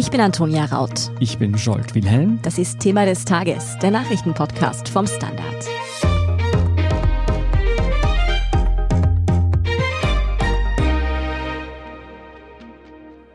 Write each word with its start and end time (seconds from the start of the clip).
Ich 0.00 0.10
bin 0.10 0.22
Antonia 0.22 0.64
Raut. 0.64 1.12
Ich 1.20 1.36
bin 1.36 1.52
Jolt 1.56 1.94
Wilhelm. 1.94 2.38
Das 2.40 2.56
ist 2.56 2.80
Thema 2.80 3.04
des 3.04 3.26
Tages, 3.26 3.76
der 3.82 3.90
Nachrichtenpodcast 3.90 4.88
vom 4.88 5.06
Standard. 5.06 5.68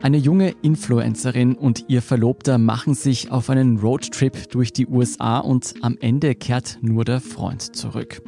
Eine 0.02 0.18
junge 0.18 0.56
Influencerin 0.64 1.54
und 1.54 1.86
ihr 1.88 2.02
Verlobter 2.02 2.58
machen 2.58 2.96
sich 2.96 3.30
auf 3.30 3.52
einen 3.52 3.78
Roadtrip 3.78 4.50
durch 4.50 4.74
die 4.74 4.88
USA 4.88 5.38
und 5.38 5.76
am 5.82 6.00
Ende 6.00 6.34
kehrt 6.34 6.80
nur 6.82 7.06
der 7.06 7.22
Freund 7.22 7.76
zurück. 7.76 8.24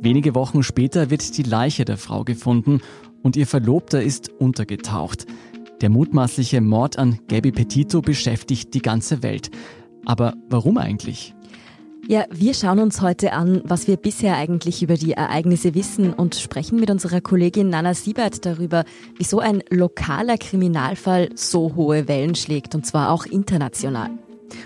Wenige 0.00 0.34
Wochen 0.34 0.62
später 0.62 1.10
wird 1.10 1.36
die 1.36 1.42
Leiche 1.42 1.84
der 1.84 1.98
Frau 1.98 2.24
gefunden 2.24 2.80
und 3.22 3.36
ihr 3.36 3.46
Verlobter 3.46 4.02
ist 4.02 4.30
untergetaucht. 4.38 5.26
Der 5.80 5.90
mutmaßliche 5.90 6.60
Mord 6.60 6.98
an 6.98 7.18
Gabby 7.28 7.52
Petito 7.52 8.00
beschäftigt 8.00 8.74
die 8.74 8.82
ganze 8.82 9.22
Welt. 9.22 9.50
Aber 10.04 10.34
warum 10.48 10.78
eigentlich? 10.78 11.34
Ja, 12.08 12.24
wir 12.30 12.54
schauen 12.54 12.78
uns 12.78 13.02
heute 13.02 13.32
an, 13.32 13.60
was 13.64 13.86
wir 13.86 13.96
bisher 13.96 14.36
eigentlich 14.36 14.82
über 14.82 14.94
die 14.94 15.12
Ereignisse 15.12 15.74
wissen 15.74 16.14
und 16.14 16.34
sprechen 16.34 16.80
mit 16.80 16.90
unserer 16.90 17.20
Kollegin 17.20 17.68
Nana 17.68 17.92
Siebert 17.92 18.46
darüber, 18.46 18.84
wieso 19.18 19.40
ein 19.40 19.62
lokaler 19.68 20.38
Kriminalfall 20.38 21.28
so 21.34 21.74
hohe 21.76 22.08
Wellen 22.08 22.34
schlägt 22.34 22.74
und 22.74 22.86
zwar 22.86 23.10
auch 23.10 23.26
international. 23.26 24.10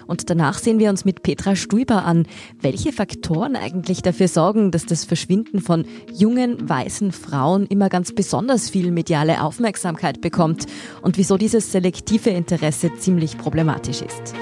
Und 0.06 0.30
danach 0.30 0.58
sehen 0.58 0.78
wir 0.78 0.90
uns 0.90 1.04
mit 1.04 1.22
Petra 1.22 1.56
Stuiber 1.56 2.04
an, 2.04 2.26
welche 2.60 2.92
Faktoren 2.92 3.56
eigentlich 3.56 4.02
dafür 4.02 4.28
sorgen, 4.28 4.70
dass 4.70 4.86
das 4.86 5.04
Verschwinden 5.04 5.60
von 5.60 5.84
jungen, 6.12 6.68
weißen 6.68 7.12
Frauen 7.12 7.66
immer 7.66 7.88
ganz 7.88 8.14
besonders 8.14 8.70
viel 8.70 8.90
mediale 8.90 9.42
Aufmerksamkeit 9.42 10.20
bekommt 10.20 10.66
und 11.02 11.18
wieso 11.18 11.36
dieses 11.36 11.72
selektive 11.72 12.30
Interesse 12.30 12.94
ziemlich 12.98 13.38
problematisch 13.38 14.02
ist. 14.02 14.34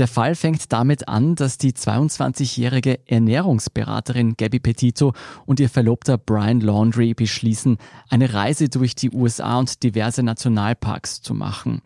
Der 0.00 0.08
Fall 0.08 0.34
fängt 0.34 0.72
damit 0.72 1.08
an, 1.08 1.34
dass 1.34 1.58
die 1.58 1.72
22-jährige 1.72 3.00
Ernährungsberaterin 3.06 4.34
Gabby 4.38 4.58
Petito 4.58 5.12
und 5.44 5.60
ihr 5.60 5.68
Verlobter 5.68 6.16
Brian 6.16 6.60
Laundry 6.60 7.12
beschließen, 7.12 7.76
eine 8.08 8.32
Reise 8.32 8.70
durch 8.70 8.94
die 8.94 9.10
USA 9.10 9.58
und 9.58 9.82
diverse 9.82 10.22
Nationalparks 10.22 11.20
zu 11.20 11.34
machen. 11.34 11.82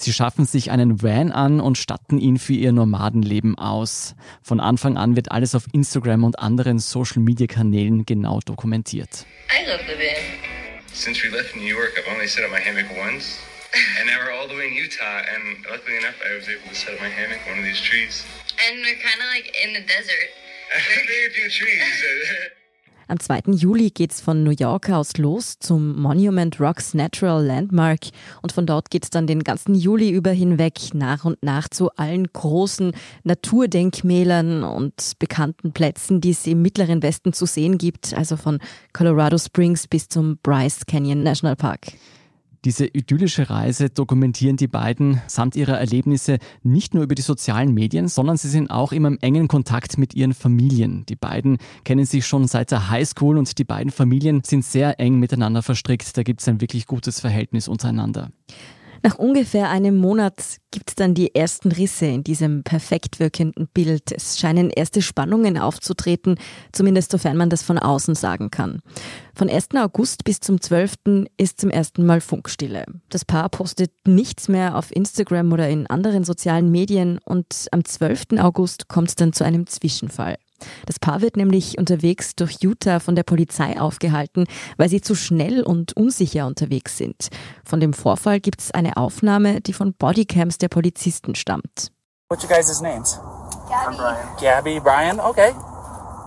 Sie 0.00 0.12
schaffen 0.12 0.46
sich 0.46 0.70
einen 0.70 1.02
Van 1.02 1.32
an 1.32 1.60
und 1.60 1.76
statten 1.76 2.18
ihn 2.18 2.38
für 2.38 2.52
ihr 2.52 2.70
Nomadenleben 2.70 3.58
aus. 3.58 4.14
Von 4.42 4.60
Anfang 4.60 4.96
an 4.96 5.16
wird 5.16 5.32
alles 5.32 5.56
auf 5.56 5.64
Instagram 5.72 6.22
und 6.22 6.38
anderen 6.38 6.78
Social-Media-Kanälen 6.78 8.06
genau 8.06 8.38
dokumentiert. 8.44 9.26
I 9.50 9.68
love 9.68 9.82
the 9.88 9.98
van. 9.98 10.22
Since 10.94 11.22
we 11.24 11.36
left 11.36 11.56
New 11.56 11.66
York, 11.66 11.92
I've 11.98 12.10
only 12.14 12.28
set 12.28 12.44
up 12.44 12.50
my 12.52 12.60
hammock 12.60 12.86
once. 12.96 13.38
and 13.98 14.06
now 14.06 14.18
we're 14.24 14.32
all 14.32 14.48
the 14.48 14.54
way 14.54 14.68
in 14.68 14.74
Utah, 14.74 15.22
and 15.34 15.66
luckily 15.68 15.96
enough, 15.98 16.16
I 16.24 16.34
was 16.34 16.48
able 16.48 16.68
to 16.68 16.74
set 16.74 16.94
up 16.94 17.00
my 17.00 17.08
hammock 17.08 17.40
on 17.46 17.50
one 17.50 17.58
of 17.58 17.64
these 17.64 17.80
trees. 17.80 18.24
And 18.66 18.78
we're 18.78 19.02
kind 19.02 19.20
of 19.20 19.28
like 19.34 19.54
in 19.62 19.74
the 19.74 19.80
desert. 19.80 20.30
Very 21.06 21.30
few 21.30 21.50
trees. 21.50 21.82
Am 23.10 23.18
2. 23.18 23.54
Juli 23.54 23.88
geht's 23.88 24.20
von 24.20 24.44
New 24.44 24.50
York 24.50 24.90
aus 24.90 25.16
los 25.16 25.58
zum 25.58 25.98
Monument 25.98 26.60
Rocks 26.60 26.92
Natural 26.92 27.42
Landmark 27.42 28.00
und 28.42 28.52
von 28.52 28.66
dort 28.66 28.90
geht's 28.90 29.08
dann 29.08 29.26
den 29.26 29.42
ganzen 29.44 29.74
Juli 29.74 30.10
über 30.10 30.30
hinweg 30.30 30.92
nach 30.92 31.24
und 31.24 31.42
nach 31.42 31.68
zu 31.68 31.90
allen 31.96 32.30
großen 32.30 32.92
Naturdenkmälern 33.24 34.62
und 34.62 35.12
bekannten 35.18 35.72
Plätzen, 35.72 36.20
die 36.20 36.32
es 36.32 36.46
im 36.46 36.60
mittleren 36.60 37.02
Westen 37.02 37.32
zu 37.32 37.46
sehen 37.46 37.78
gibt, 37.78 38.12
also 38.12 38.36
von 38.36 38.58
Colorado 38.92 39.38
Springs 39.38 39.88
bis 39.88 40.08
zum 40.08 40.36
Bryce 40.42 40.84
Canyon 40.84 41.22
National 41.22 41.56
Park. 41.56 41.86
Diese 42.64 42.86
idyllische 42.86 43.50
Reise 43.50 43.88
dokumentieren 43.88 44.56
die 44.56 44.66
beiden 44.66 45.22
samt 45.28 45.54
ihrer 45.54 45.78
Erlebnisse 45.78 46.38
nicht 46.62 46.92
nur 46.92 47.04
über 47.04 47.14
die 47.14 47.22
sozialen 47.22 47.72
Medien, 47.72 48.08
sondern 48.08 48.36
sie 48.36 48.48
sind 48.48 48.70
auch 48.70 48.90
immer 48.90 49.08
im 49.08 49.18
engen 49.20 49.46
Kontakt 49.46 49.96
mit 49.96 50.14
ihren 50.14 50.34
Familien. 50.34 51.06
Die 51.06 51.14
beiden 51.14 51.58
kennen 51.84 52.04
sich 52.04 52.26
schon 52.26 52.48
seit 52.48 52.72
der 52.72 52.90
Highschool 52.90 53.38
und 53.38 53.58
die 53.58 53.64
beiden 53.64 53.92
Familien 53.92 54.42
sind 54.44 54.64
sehr 54.64 54.98
eng 54.98 55.20
miteinander 55.20 55.62
verstrickt. 55.62 56.16
Da 56.16 56.24
gibt 56.24 56.40
es 56.40 56.48
ein 56.48 56.60
wirklich 56.60 56.86
gutes 56.86 57.20
Verhältnis 57.20 57.68
untereinander. 57.68 58.30
Nach 59.02 59.18
ungefähr 59.18 59.70
einem 59.70 59.96
Monat 59.96 60.58
gibt 60.70 60.90
es 60.90 60.94
dann 60.94 61.14
die 61.14 61.34
ersten 61.34 61.72
Risse 61.72 62.06
in 62.06 62.24
diesem 62.24 62.62
perfekt 62.62 63.20
wirkenden 63.20 63.68
Bild. 63.68 64.12
Es 64.12 64.38
scheinen 64.38 64.70
erste 64.70 65.02
Spannungen 65.02 65.56
aufzutreten, 65.58 66.36
zumindest 66.72 67.12
sofern 67.12 67.36
man 67.36 67.50
das 67.50 67.62
von 67.62 67.78
außen 67.78 68.14
sagen 68.14 68.50
kann. 68.50 68.80
Von 69.34 69.48
1. 69.48 69.68
August 69.76 70.24
bis 70.24 70.40
zum 70.40 70.60
12. 70.60 71.26
ist 71.36 71.60
zum 71.60 71.70
ersten 71.70 72.04
Mal 72.04 72.20
Funkstille. 72.20 72.84
Das 73.08 73.24
Paar 73.24 73.48
postet 73.48 73.92
nichts 74.06 74.48
mehr 74.48 74.76
auf 74.76 74.94
Instagram 74.94 75.52
oder 75.52 75.68
in 75.68 75.86
anderen 75.86 76.24
sozialen 76.24 76.70
Medien 76.70 77.18
und 77.24 77.68
am 77.72 77.84
12. 77.84 78.38
August 78.38 78.88
kommt 78.88 79.08
es 79.08 79.16
dann 79.16 79.32
zu 79.32 79.44
einem 79.44 79.66
Zwischenfall. 79.66 80.36
Das 80.86 80.98
Paar 80.98 81.20
wird 81.20 81.36
nämlich 81.36 81.78
unterwegs 81.78 82.34
durch 82.34 82.58
Utah 82.62 83.00
von 83.00 83.14
der 83.14 83.22
Polizei 83.22 83.80
aufgehalten, 83.80 84.46
weil 84.76 84.88
sie 84.88 85.00
zu 85.00 85.14
schnell 85.14 85.62
und 85.62 85.92
unsicher 85.96 86.46
unterwegs 86.46 86.96
sind. 86.96 87.28
Von 87.64 87.80
dem 87.80 87.92
Vorfall 87.92 88.40
gibt 88.40 88.60
es 88.60 88.70
eine 88.70 88.96
Aufnahme, 88.96 89.60
die 89.60 89.72
von 89.72 89.94
Bodycams 89.94 90.58
der 90.58 90.68
Polizisten 90.68 91.34
stammt. 91.34 91.92
What's 92.30 92.44
your 92.44 92.50
guys' 92.50 92.80
names? 92.82 93.18
Gabby. 93.68 93.86
I'm 93.86 93.96
Brian. 93.96 94.28
Gabby, 94.40 94.80
Brian, 94.80 95.20
okay. 95.20 95.52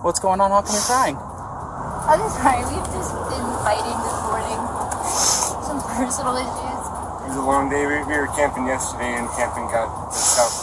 What's 0.02 0.20
going 0.20 0.40
on? 0.40 0.50
How 0.50 0.62
come 0.62 0.74
you're 0.74 0.82
crying? 0.82 1.16
I'm 1.16 2.28
sorry, 2.28 2.64
we've 2.66 2.90
just 2.90 3.14
been 3.30 3.46
fighting 3.62 3.98
this 4.02 4.18
morning. 4.26 4.58
Some 5.62 5.80
personal 5.94 6.34
issues. 6.34 6.82
It 7.22 7.28
was 7.30 7.36
a 7.36 7.46
long 7.46 7.70
day. 7.70 7.86
We 7.86 8.02
were 8.02 8.26
camping 8.34 8.66
yesterday 8.66 9.14
and 9.14 9.30
camping 9.38 9.70
got 9.70 10.10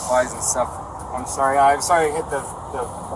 flies 0.08 0.34
and 0.34 0.44
stuff. 0.44 0.89
I'm 1.14 1.26
sorry. 1.26 1.58
I'm 1.58 1.82
sorry 1.82 2.08
I 2.08 2.16
hit 2.16 2.26
the, 2.30 2.38
the 2.74 3.10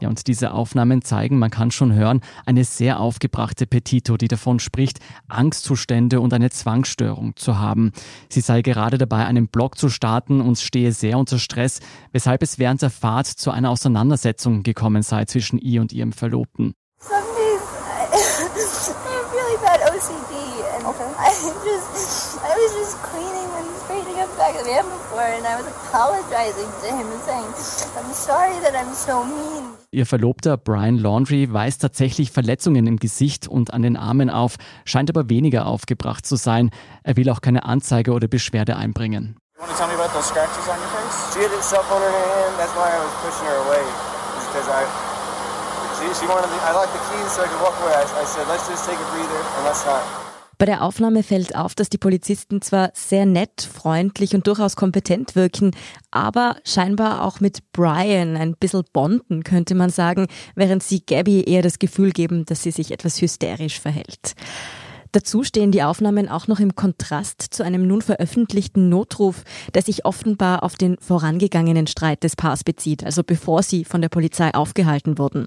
ja, 0.00 0.08
und 0.08 0.26
diese 0.26 0.52
Aufnahmen 0.52 1.02
zeigen, 1.02 1.38
man 1.38 1.50
kann 1.50 1.70
schon 1.70 1.92
hören, 1.92 2.22
eine 2.44 2.64
sehr 2.64 2.98
aufgebrachte 2.98 3.66
Petito, 3.66 4.16
die 4.16 4.26
davon 4.26 4.58
spricht, 4.58 4.98
Angstzustände 5.28 6.20
und 6.20 6.32
eine 6.34 6.50
Zwangsstörung 6.50 7.36
zu 7.36 7.58
haben. 7.58 7.92
Sie 8.28 8.40
sei 8.40 8.62
gerade 8.62 8.98
dabei, 8.98 9.26
einen 9.26 9.46
Blog 9.46 9.78
zu 9.78 9.90
starten 9.90 10.40
und 10.40 10.58
stehe 10.58 10.90
sehr 10.92 11.18
unter 11.18 11.38
Stress, 11.38 11.78
weshalb 12.10 12.42
es 12.42 12.58
während 12.58 12.82
der 12.82 12.90
Fahrt 12.90 13.26
zu 13.26 13.52
einer 13.52 13.70
Auseinandersetzung 13.70 14.64
gekommen 14.64 15.02
sei 15.02 15.24
zwischen 15.26 15.58
ihr 15.58 15.80
und 15.82 15.92
ihrem 15.92 16.12
Verlobten. 16.12 16.74
Some 16.98 17.20
days 17.36 17.62
I 18.88 19.12
have 19.14 19.32
really 19.32 19.56
bad 19.62 19.80
OCD 19.86 20.34
and 20.74 20.86
okay. 20.86 21.10
I 21.16 21.30
just 21.64 22.38
I 22.42 22.56
was 22.58 22.74
just 22.74 23.02
back 24.38 24.54
of 24.54 24.64
the 24.64 24.78
before 24.86 25.26
and 25.36 25.44
I 25.44 25.58
was 25.58 25.66
apologizing 25.66 26.70
to 26.82 26.88
him 26.94 27.06
and 27.10 27.20
saying 27.26 27.50
I'm 27.98 28.12
sorry 28.14 28.54
that 28.62 28.74
I'm 28.74 28.94
so 28.94 29.24
mean. 29.24 29.74
Ihr 29.90 30.06
Verlobter 30.06 30.56
Brian 30.56 30.96
Laundry 30.98 31.52
weist 31.52 31.82
tatsächlich 31.82 32.30
Verletzungen 32.30 32.86
im 32.86 32.98
Gesicht 32.98 33.48
und 33.48 33.72
an 33.74 33.82
den 33.82 33.96
Armen 33.96 34.30
auf, 34.30 34.56
scheint 34.84 35.10
aber 35.10 35.28
weniger 35.28 35.66
aufgebracht 35.66 36.24
zu 36.24 36.36
sein. 36.36 36.70
Er 37.02 37.16
will 37.16 37.28
auch 37.30 37.40
keine 37.40 37.64
Anzeige 37.64 38.12
oder 38.12 38.28
Beschwerde 38.28 38.76
einbringen. 38.76 39.36
You 39.56 39.66
want 39.66 39.72
to 39.72 39.78
tell 39.78 39.88
me 39.88 39.94
about 39.94 40.14
those 40.14 40.28
scratches 40.28 40.68
on 40.68 40.78
your 40.78 40.92
face? 40.94 41.34
She 41.34 41.42
had 41.42 41.50
a 41.50 41.60
cell 41.62 41.82
phone 41.82 42.02
in 42.06 42.12
her 42.12 42.28
hand. 42.30 42.54
That's 42.58 42.74
why 42.78 42.94
I 42.94 43.00
was 43.02 43.14
pushing 43.26 43.48
her 43.48 43.58
away. 43.66 43.82
Because 44.52 44.68
I 44.70 44.86
She, 45.98 46.06
she 46.14 46.26
wanted 46.30 46.46
the, 46.54 46.62
I 46.62 46.70
locked 46.78 46.92
the 46.94 47.02
keys 47.10 47.32
so 47.34 47.42
I 47.42 47.48
could 47.50 47.58
walk 47.60 47.74
away. 47.82 47.90
I, 47.90 48.22
I 48.22 48.24
said, 48.24 48.46
let's 48.46 48.68
just 48.68 48.86
take 48.86 49.00
a 49.02 49.08
breather 49.10 49.42
and 49.42 49.64
let's 49.66 49.84
not. 49.84 50.27
Bei 50.58 50.66
der 50.66 50.82
Aufnahme 50.82 51.22
fällt 51.22 51.54
auf, 51.54 51.76
dass 51.76 51.88
die 51.88 51.98
Polizisten 51.98 52.60
zwar 52.60 52.90
sehr 52.92 53.26
nett, 53.26 53.62
freundlich 53.62 54.34
und 54.34 54.48
durchaus 54.48 54.74
kompetent 54.74 55.36
wirken, 55.36 55.70
aber 56.10 56.56
scheinbar 56.64 57.24
auch 57.24 57.38
mit 57.38 57.60
Brian 57.72 58.36
ein 58.36 58.56
bisschen 58.56 58.82
bonden, 58.92 59.44
könnte 59.44 59.76
man 59.76 59.90
sagen, 59.90 60.26
während 60.56 60.82
sie 60.82 61.06
Gabby 61.06 61.44
eher 61.44 61.62
das 61.62 61.78
Gefühl 61.78 62.10
geben, 62.10 62.44
dass 62.44 62.64
sie 62.64 62.72
sich 62.72 62.90
etwas 62.90 63.22
hysterisch 63.22 63.78
verhält. 63.78 64.34
Dazu 65.12 65.42
stehen 65.42 65.72
die 65.72 65.82
Aufnahmen 65.82 66.28
auch 66.28 66.48
noch 66.48 66.60
im 66.60 66.74
Kontrast 66.74 67.42
zu 67.42 67.62
einem 67.62 67.86
nun 67.86 68.02
veröffentlichten 68.02 68.88
Notruf, 68.88 69.42
der 69.74 69.82
sich 69.82 70.04
offenbar 70.04 70.62
auf 70.62 70.76
den 70.76 70.98
vorangegangenen 70.98 71.86
Streit 71.86 72.22
des 72.24 72.36
Paars 72.36 72.62
bezieht, 72.62 73.04
also 73.04 73.22
bevor 73.22 73.62
sie 73.62 73.84
von 73.84 74.02
der 74.02 74.10
Polizei 74.10 74.52
aufgehalten 74.52 75.18
wurden. 75.18 75.46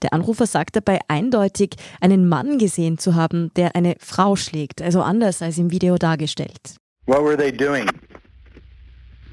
Der 0.00 0.14
Anrufer 0.14 0.46
sagt 0.46 0.76
dabei 0.76 1.00
eindeutig, 1.08 1.76
einen 2.00 2.28
Mann 2.28 2.58
gesehen 2.58 2.98
zu 2.98 3.14
haben, 3.14 3.50
der 3.56 3.76
eine 3.76 3.96
Frau 3.98 4.36
schlägt, 4.36 4.80
also 4.80 5.02
anders 5.02 5.42
als 5.42 5.58
im 5.58 5.70
Video 5.70 5.96
dargestellt. 5.96 6.76
What 7.06 7.22
were 7.22 7.36
they 7.36 7.52
doing? 7.52 7.88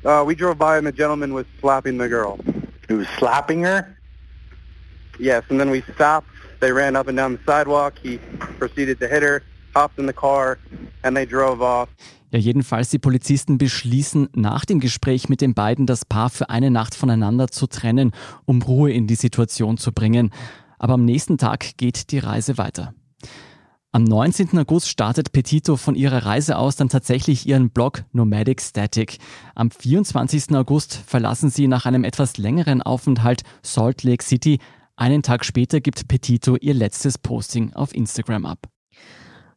Uh, 0.04 0.24
we 0.26 0.36
drove 0.36 0.58
by 0.58 0.78
and 0.78 0.86
the 0.86 0.94
gentleman 0.94 1.34
was 1.34 1.46
slapping 1.60 2.00
the 2.00 2.08
girl. 2.08 2.38
He 2.88 2.96
was 2.96 3.08
slapping 3.18 3.64
her? 3.64 3.86
Yes, 5.20 5.44
and 5.50 5.60
then 5.60 5.70
we 5.70 5.84
stopped. 5.94 6.28
They 6.60 6.72
ran 6.72 6.96
up 6.96 7.08
and 7.08 7.18
down 7.18 7.38
the 7.38 7.44
sidewalk. 7.46 7.94
He 8.02 8.20
proceeded 8.58 9.00
to 9.00 9.08
hit 9.08 9.24
her 9.24 9.44
hopped 9.76 9.98
in 10.00 10.08
the 10.08 10.14
car 10.14 10.58
and 11.04 11.16
they 11.16 11.26
drove 11.26 11.62
off. 11.62 11.90
Ja, 12.32 12.38
jedenfalls 12.38 12.90
die 12.90 13.00
Polizisten 13.00 13.58
beschließen 13.58 14.30
nach 14.36 14.64
dem 14.66 14.80
Gespräch 14.80 15.30
mit 15.30 15.42
den 15.42 15.56
beiden 15.56 15.88
das 15.88 16.06
Paar 16.06 16.30
für 16.30 16.50
eine 16.50 16.70
Nacht 16.70 16.94
voneinander 16.94 17.48
zu 17.48 17.66
trennen, 17.66 18.12
um 18.46 18.62
Ruhe 18.62 18.92
in 18.92 19.08
die 19.08 19.16
Situation 19.16 19.78
zu 19.78 19.92
bringen. 19.92 20.32
Aber 20.78 20.94
am 20.94 21.06
nächsten 21.06 21.38
Tag 21.40 21.78
geht 21.78 22.12
die 22.12 22.20
Reise 22.20 22.58
weiter. 22.58 22.94
Am 23.92 24.04
19. 24.04 24.56
August 24.60 24.88
startet 24.88 25.32
Petito 25.32 25.76
von 25.76 25.96
ihrer 25.96 26.24
Reise 26.24 26.60
aus 26.60 26.76
dann 26.76 26.90
tatsächlich 26.90 27.48
ihren 27.48 27.72
Blog 27.72 28.04
Nomadic 28.12 28.62
Static. 28.62 29.18
Am 29.56 29.72
24. 29.72 30.56
August 30.56 30.94
verlassen 31.08 31.50
sie 31.50 31.68
nach 31.68 31.88
einem 31.88 32.04
etwas 32.04 32.38
längeren 32.38 32.84
Aufenthalt 32.84 33.42
Salt 33.64 34.04
Lake 34.04 34.24
City. 34.24 34.60
Einen 34.96 35.24
Tag 35.24 35.44
später 35.44 35.82
gibt 35.82 36.08
Petito 36.08 36.56
ihr 36.58 36.76
letztes 36.76 37.18
Posting 37.18 37.74
auf 37.74 37.96
Instagram 37.96 38.46
ab. 38.46 38.70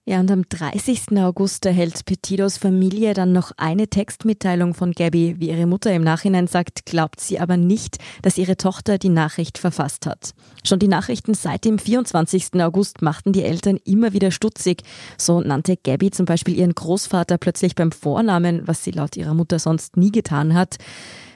Ja, 0.05 0.19
und 0.19 0.33
am 0.33 0.43
30. 0.49 1.17
August 1.19 1.65
erhält 1.65 2.05
Petitos 2.07 2.57
Familie 2.57 3.15
dann 3.15 3.31
noch 3.31 3.53
eine 3.57 3.87
Textmitteilung 3.87 4.75
von 4.75 4.91
Gabby. 4.91 5.37
Wie 5.39 5.51
ihre 5.51 5.67
Mutter 5.67 5.93
im 5.93 6.03
Nachhinein 6.03 6.49
sagt, 6.49 6.87
glaubt 6.87 7.21
sie 7.21 7.39
aber 7.39 7.57
nicht, 7.57 7.99
dass 8.21 8.37
ihre 8.37 8.57
Tochter 8.57 8.99
die 8.99 9.11
Nachricht 9.11 9.59
verfasst 9.59 10.07
hat. 10.07 10.33
Schon 10.65 10.81
die 10.81 10.89
Nachrichten 10.89 11.35
seit 11.35 11.65
dem 11.65 11.79
24. 11.79 12.55
August 12.55 13.01
machten 13.01 13.33
die 13.33 13.45
Eltern 13.45 13.79
immer 13.85 14.13
wieder 14.13 14.33
stutzig. 14.33 14.83
So 15.19 15.41
nannte 15.41 15.77
Gabby 15.77 16.11
zum 16.11 16.27
Beispiel 16.27 16.59
ihren 16.59 16.75
Großvater 16.75 17.39
plötzlich 17.39 17.77
beim 17.77 17.93
Vornamen, 17.93 18.67
was 18.67 18.83
sie 18.83 18.91
laut 18.91 19.17
ihrer 19.17 19.35
Mutter 19.35 19.61
sonst 19.61 19.97
nie 19.97 20.11
getan 20.11 20.55
hat. 20.55 20.79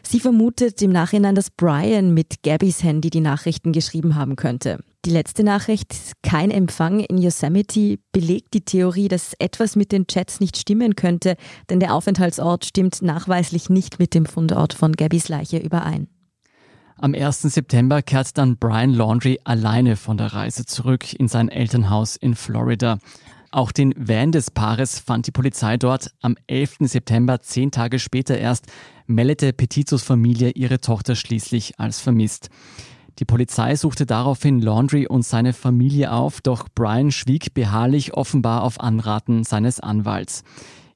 Sie 0.03 0.19
vermutet 0.19 0.83
im 0.83 0.91
Nachhinein, 0.91 1.37
dass 1.37 1.51
Brian 1.51 2.15
mit 2.15 2.43
Gabbys 2.43 2.83
Handy 2.83 3.11
die 3.11 3.21
Nachrichten 3.21 3.71
geschrieben 3.71 4.17
haben 4.17 4.35
könnte. 4.35 4.81
Die 5.07 5.13
letzte 5.13 5.45
Nachricht, 5.45 5.95
kein 6.25 6.51
Empfang 6.51 6.99
in 6.99 7.19
Yosemite, 7.19 8.01
belegt 8.11 8.55
die 8.55 8.65
Theorie, 8.65 9.07
dass 9.07 9.35
etwas 9.39 9.77
mit 9.77 9.93
den 9.93 10.09
Chats 10.09 10.41
nicht 10.41 10.57
stimmen 10.57 10.97
könnte, 10.97 11.37
denn 11.71 11.79
der 11.79 11.95
Aufenthaltsort 11.95 12.65
stimmt 12.65 13.03
nachweislich 13.03 13.71
nicht 13.71 14.01
mit 14.01 14.15
dem 14.15 14.27
Fundort 14.27 14.75
von 14.75 14.95
Gabbys 14.95 15.29
Leiche 15.29 15.59
überein. 15.59 16.09
Am 16.97 17.15
1. 17.15 17.43
September 17.43 18.03
kehrt 18.03 18.37
dann 18.37 18.57
Brian 18.57 18.93
Laundry 18.93 19.39
alleine 19.45 19.95
von 19.95 20.17
der 20.17 20.35
Reise 20.35 20.67
zurück 20.67 21.13
in 21.13 21.29
sein 21.29 21.51
Elternhaus 21.51 22.17
in 22.17 22.35
Florida. 22.35 22.99
Auch 23.53 23.71
den 23.71 23.95
Van 23.97 24.33
des 24.33 24.51
Paares 24.51 24.99
fand 24.99 25.29
die 25.29 25.33
Polizei 25.33 25.77
dort. 25.77 26.11
Am 26.21 26.35
11. 26.49 26.79
September, 26.81 27.39
zehn 27.39 27.71
Tage 27.71 28.01
später 28.01 28.37
erst, 28.37 28.67
meldete 29.07 29.53
Petitos 29.53 30.03
Familie 30.03 30.51
ihre 30.51 30.81
Tochter 30.81 31.15
schließlich 31.15 31.79
als 31.79 32.01
vermisst. 32.01 32.51
Die 33.19 33.25
Polizei 33.25 33.77
suchte 33.77 34.05
daraufhin 34.05 34.61
Laundry 34.61 35.07
und 35.07 35.25
seine 35.25 35.55
Familie 35.55 36.13
auf, 36.13 36.43
doch 36.43 36.69
Brian 36.75 37.11
schwieg 37.11 37.55
beharrlich 37.55 38.13
offenbar 38.13 38.63
auf 38.63 38.79
Anraten 38.79 39.43
seines 39.43 39.81
Anwalts. 39.81 40.43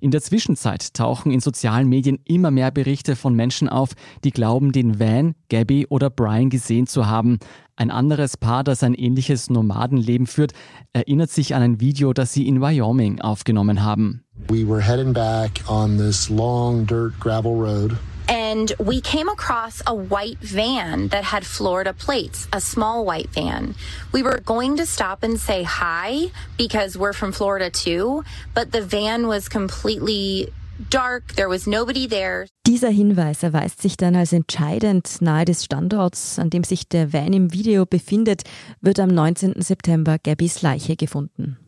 In 0.02 0.10
der 0.10 0.22
Zwischenzeit 0.22 0.94
tauchen 0.94 1.30
in 1.30 1.40
sozialen 1.40 1.86
Medien 1.88 2.18
immer 2.24 2.50
mehr 2.50 2.70
Berichte 2.70 3.16
von 3.16 3.34
Menschen 3.34 3.68
auf, 3.68 3.90
die 4.24 4.30
glauben, 4.30 4.72
den 4.72 4.98
Van, 4.98 5.34
Gabby 5.50 5.86
oder 5.88 6.08
Brian 6.08 6.48
gesehen 6.48 6.86
zu 6.86 7.06
haben. 7.06 7.38
Ein 7.76 7.90
anderes 7.90 8.38
Paar, 8.38 8.64
das 8.64 8.82
ein 8.82 8.94
ähnliches 8.94 9.50
Nomadenleben 9.50 10.26
führt, 10.26 10.52
erinnert 10.94 11.30
sich 11.30 11.54
an 11.54 11.62
ein 11.62 11.80
Video, 11.80 12.14
das 12.14 12.32
sie 12.32 12.46
in 12.48 12.62
Wyoming 12.62 13.20
aufgenommen 13.20 13.82
haben. 13.82 14.22
We 14.48 14.66
were 14.66 14.82
heading 14.82 15.12
back 15.12 15.62
on 15.68 15.98
this 15.98 16.30
long 16.30 16.86
dirt 16.86 17.18
gravel 17.20 17.52
road. 17.52 17.96
And 18.30 18.72
we 18.78 19.00
came 19.00 19.28
across 19.28 19.82
a 19.88 19.94
white 19.94 20.38
van 20.38 21.08
that 21.08 21.24
had 21.24 21.44
Florida 21.44 21.92
plates, 21.92 22.46
a 22.52 22.60
small 22.60 23.04
white 23.04 23.30
van. 23.30 23.74
We 24.12 24.22
were 24.22 24.38
going 24.38 24.76
to 24.76 24.86
stop 24.86 25.24
and 25.24 25.36
say 25.36 25.64
hi 25.64 26.30
because 26.56 26.96
we're 26.96 27.12
from 27.12 27.32
Florida 27.32 27.70
too, 27.70 28.22
but 28.54 28.70
the 28.70 28.82
van 28.82 29.26
was 29.26 29.48
completely 29.48 30.52
dark, 30.88 31.34
there 31.34 31.48
was 31.48 31.66
nobody 31.66 32.06
there. 32.06 32.46
Dieser 32.68 32.90
Hinweis 32.90 33.42
erweist 33.42 33.82
sich 33.82 33.96
dann 33.96 34.14
als 34.14 34.32
entscheidend 34.32 35.20
nahe 35.20 35.44
des 35.44 35.64
Standorts, 35.64 36.38
an 36.38 36.50
dem 36.50 36.62
sich 36.62 36.88
der 36.88 37.12
Van 37.12 37.32
im 37.32 37.52
Video 37.52 37.84
befindet, 37.84 38.44
wird 38.80 39.00
am 39.00 39.08
19. 39.08 39.60
September 39.60 40.18
Gabbys 40.22 40.62
Leiche 40.62 40.94
gefunden. 40.94 41.58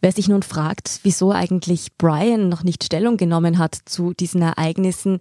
Wer 0.00 0.12
sich 0.12 0.28
nun 0.28 0.42
fragt, 0.42 1.00
wieso 1.02 1.32
eigentlich 1.32 1.96
Brian 1.98 2.48
noch 2.48 2.62
nicht 2.62 2.84
Stellung 2.84 3.16
genommen 3.16 3.58
hat 3.58 3.76
zu 3.84 4.14
diesen 4.14 4.42
Ereignissen, 4.42 5.20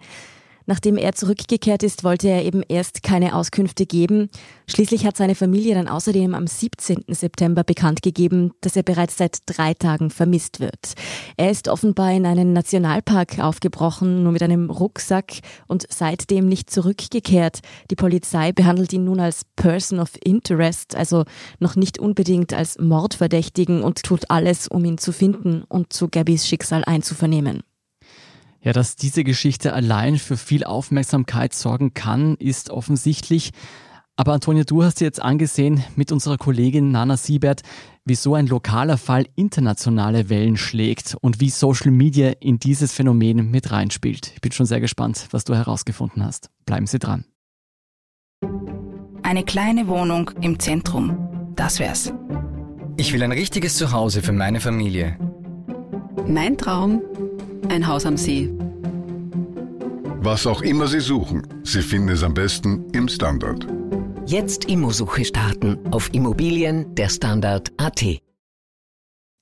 Nachdem 0.69 0.97
er 0.97 1.13
zurückgekehrt 1.13 1.81
ist, 1.81 2.03
wollte 2.03 2.27
er 2.27 2.45
eben 2.45 2.61
erst 2.61 3.01
keine 3.01 3.33
Auskünfte 3.33 3.87
geben. 3.87 4.29
Schließlich 4.67 5.03
hat 5.03 5.17
seine 5.17 5.33
Familie 5.33 5.73
dann 5.73 5.87
außerdem 5.87 6.35
am 6.35 6.45
17. 6.45 7.05
September 7.07 7.63
bekannt 7.63 8.03
gegeben, 8.03 8.51
dass 8.61 8.75
er 8.75 8.83
bereits 8.83 9.17
seit 9.17 9.39
drei 9.47 9.73
Tagen 9.73 10.11
vermisst 10.11 10.59
wird. 10.59 10.93
Er 11.37 11.49
ist 11.49 11.69
offenbar 11.69 12.11
in 12.11 12.27
einen 12.27 12.53
Nationalpark 12.53 13.39
aufgebrochen, 13.39 14.21
nur 14.21 14.31
mit 14.31 14.43
einem 14.43 14.69
Rucksack 14.69 15.39
und 15.65 15.87
seitdem 15.89 16.47
nicht 16.47 16.69
zurückgekehrt. 16.69 17.61
Die 17.89 17.95
Polizei 17.95 18.51
behandelt 18.51 18.93
ihn 18.93 19.05
nun 19.05 19.19
als 19.19 19.45
Person 19.55 19.99
of 19.99 20.11
Interest, 20.23 20.95
also 20.95 21.23
noch 21.57 21.77
nicht 21.77 21.97
unbedingt 21.97 22.53
als 22.53 22.77
Mordverdächtigen 22.77 23.81
und 23.81 24.03
tut 24.03 24.29
alles, 24.29 24.67
um 24.67 24.85
ihn 24.85 24.99
zu 24.99 25.13
finden 25.13 25.63
und 25.67 25.93
zu 25.93 26.09
Gabbys 26.09 26.47
Schicksal 26.47 26.83
einzuvernehmen. 26.83 27.63
Ja, 28.61 28.73
dass 28.73 28.95
diese 28.95 29.23
Geschichte 29.23 29.73
allein 29.73 30.17
für 30.17 30.37
viel 30.37 30.63
Aufmerksamkeit 30.63 31.53
sorgen 31.53 31.93
kann, 31.93 32.35
ist 32.35 32.69
offensichtlich. 32.69 33.51
Aber 34.17 34.33
Antonia, 34.33 34.65
du 34.65 34.83
hast 34.83 34.99
dir 34.99 35.05
jetzt 35.05 35.21
angesehen 35.21 35.81
mit 35.95 36.11
unserer 36.11 36.37
Kollegin 36.37 36.91
Nana 36.91 37.15
Siebert, 37.15 37.61
wieso 38.03 38.35
ein 38.35 38.47
lokaler 38.47 38.97
Fall 38.97 39.27
internationale 39.35 40.29
Wellen 40.29 40.57
schlägt 40.57 41.15
und 41.21 41.39
wie 41.39 41.49
Social 41.49 41.91
Media 41.91 42.33
in 42.41 42.59
dieses 42.59 42.91
Phänomen 42.91 43.49
mit 43.49 43.71
reinspielt. 43.71 44.33
Ich 44.35 44.41
bin 44.41 44.51
schon 44.51 44.65
sehr 44.65 44.81
gespannt, 44.81 45.27
was 45.31 45.45
du 45.45 45.55
herausgefunden 45.55 46.21
hast. 46.21 46.49
Bleiben 46.65 46.85
Sie 46.85 46.99
dran. 46.99 47.23
Eine 49.23 49.45
kleine 49.45 49.87
Wohnung 49.87 50.31
im 50.41 50.59
Zentrum. 50.59 51.53
Das 51.55 51.79
wär's. 51.79 52.11
Ich 52.97 53.13
will 53.13 53.23
ein 53.23 53.31
richtiges 53.31 53.77
Zuhause 53.77 54.21
für 54.21 54.33
meine 54.33 54.59
Familie. 54.59 55.17
Mein 56.27 56.57
Traum 56.57 57.01
ein 57.69 57.87
Haus 57.87 58.05
am 58.05 58.17
See. 58.17 58.49
Was 60.21 60.45
auch 60.47 60.61
immer 60.61 60.87
Sie 60.87 60.99
suchen, 60.99 61.47
Sie 61.63 61.81
finden 61.81 62.09
es 62.09 62.23
am 62.23 62.33
besten 62.33 62.89
im 62.91 63.07
Standard. 63.07 63.67
Jetzt 64.25 64.65
Immosuche 64.65 65.25
starten 65.25 65.79
auf 65.91 66.13
Immobilien 66.13 66.93
der 66.95 67.09
Standard.at. 67.09 68.03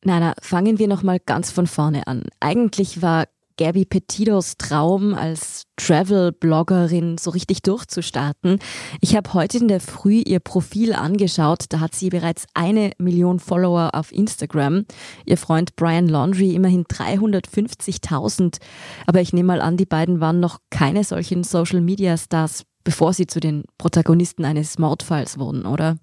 Nana, 0.06 0.34
fangen 0.42 0.80
wir 0.80 0.88
noch 0.88 1.04
mal 1.04 1.20
ganz 1.20 1.52
von 1.52 1.68
vorne 1.68 2.08
an. 2.08 2.24
Eigentlich 2.40 3.02
war 3.02 3.26
Gabby 3.58 3.86
Petitos 3.86 4.58
Traum 4.58 5.14
als 5.14 5.64
Travel-Bloggerin 5.78 7.18
so 7.18 7.32
richtig 7.32 7.62
durchzustarten. 7.64 8.60
Ich 9.02 9.16
habe 9.16 9.34
heute 9.34 9.58
in 9.58 9.68
der 9.68 9.80
Früh 9.80 10.22
ihr 10.26 10.40
Profil 10.40 10.94
angeschaut. 10.94 11.66
Da 11.70 11.80
hat 11.80 11.96
sie 11.96 12.10
bereits 12.10 12.46
eine 12.54 12.92
Million 13.00 13.40
Follower 13.40 13.90
auf 13.94 14.12
Instagram. 14.12 14.86
Ihr 15.26 15.38
Freund 15.38 15.76
Brian 15.76 16.08
Laundry 16.08 16.54
immerhin 16.54 16.86
350.000. 16.86 18.60
Aber 19.06 19.22
ich 19.22 19.34
nehme 19.34 19.48
mal 19.48 19.62
an, 19.62 19.78
die 19.78 19.86
beiden 19.86 20.20
waren 20.22 20.40
noch 20.40 20.60
keine 20.70 21.04
solchen 21.04 21.44
Social-Media-Stars, 21.44 22.64
bevor 22.84 23.14
sie 23.14 23.28
zu 23.28 23.40
den 23.40 23.64
Protagonisten 23.78 24.46
eines 24.46 24.78
Mordfalls 24.78 25.40
wurden, 25.40 25.66
oder? 25.66 25.98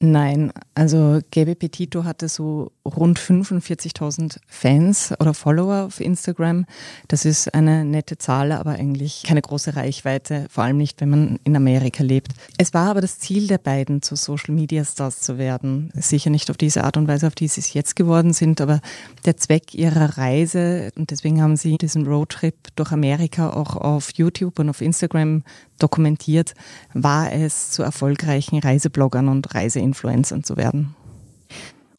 Nein, 0.00 0.52
also 0.76 1.18
Gaby 1.32 1.56
Petito 1.56 2.04
hatte 2.04 2.28
so 2.28 2.70
rund 2.84 3.18
45.000 3.18 4.36
Fans 4.46 5.12
oder 5.18 5.34
Follower 5.34 5.86
auf 5.86 6.00
Instagram. 6.00 6.66
Das 7.08 7.24
ist 7.24 7.52
eine 7.52 7.84
nette 7.84 8.16
Zahl, 8.16 8.52
aber 8.52 8.72
eigentlich 8.72 9.24
keine 9.26 9.42
große 9.42 9.74
Reichweite, 9.74 10.46
vor 10.50 10.62
allem 10.62 10.76
nicht, 10.76 11.00
wenn 11.00 11.10
man 11.10 11.40
in 11.42 11.56
Amerika 11.56 12.04
lebt. 12.04 12.28
Es 12.58 12.74
war 12.74 12.90
aber 12.90 13.00
das 13.00 13.18
Ziel 13.18 13.48
der 13.48 13.58
beiden, 13.58 14.00
zu 14.00 14.14
Social 14.14 14.54
Media 14.54 14.84
Stars 14.84 15.20
zu 15.20 15.36
werden. 15.36 15.90
Sicher 15.94 16.30
nicht 16.30 16.48
auf 16.48 16.56
diese 16.56 16.84
Art 16.84 16.96
und 16.96 17.08
Weise, 17.08 17.26
auf 17.26 17.34
die 17.34 17.48
sie 17.48 17.60
es 17.60 17.74
jetzt 17.74 17.96
geworden 17.96 18.32
sind, 18.32 18.60
aber 18.60 18.80
der 19.24 19.36
Zweck 19.36 19.74
ihrer 19.74 20.16
Reise, 20.16 20.92
und 20.94 21.10
deswegen 21.10 21.42
haben 21.42 21.56
sie 21.56 21.76
diesen 21.76 22.06
Roadtrip 22.06 22.54
durch 22.76 22.92
Amerika 22.92 23.50
auch 23.50 23.74
auf 23.74 24.12
YouTube 24.14 24.60
und 24.60 24.70
auf 24.70 24.80
Instagram 24.80 25.42
dokumentiert, 25.80 26.54
war 26.92 27.32
es, 27.32 27.70
zu 27.70 27.82
erfolgreichen 27.82 28.58
Reisebloggern 28.58 29.28
und 29.28 29.54
Reiseinfluencern 29.54 29.87
zu 29.94 30.56
werden. 30.56 30.94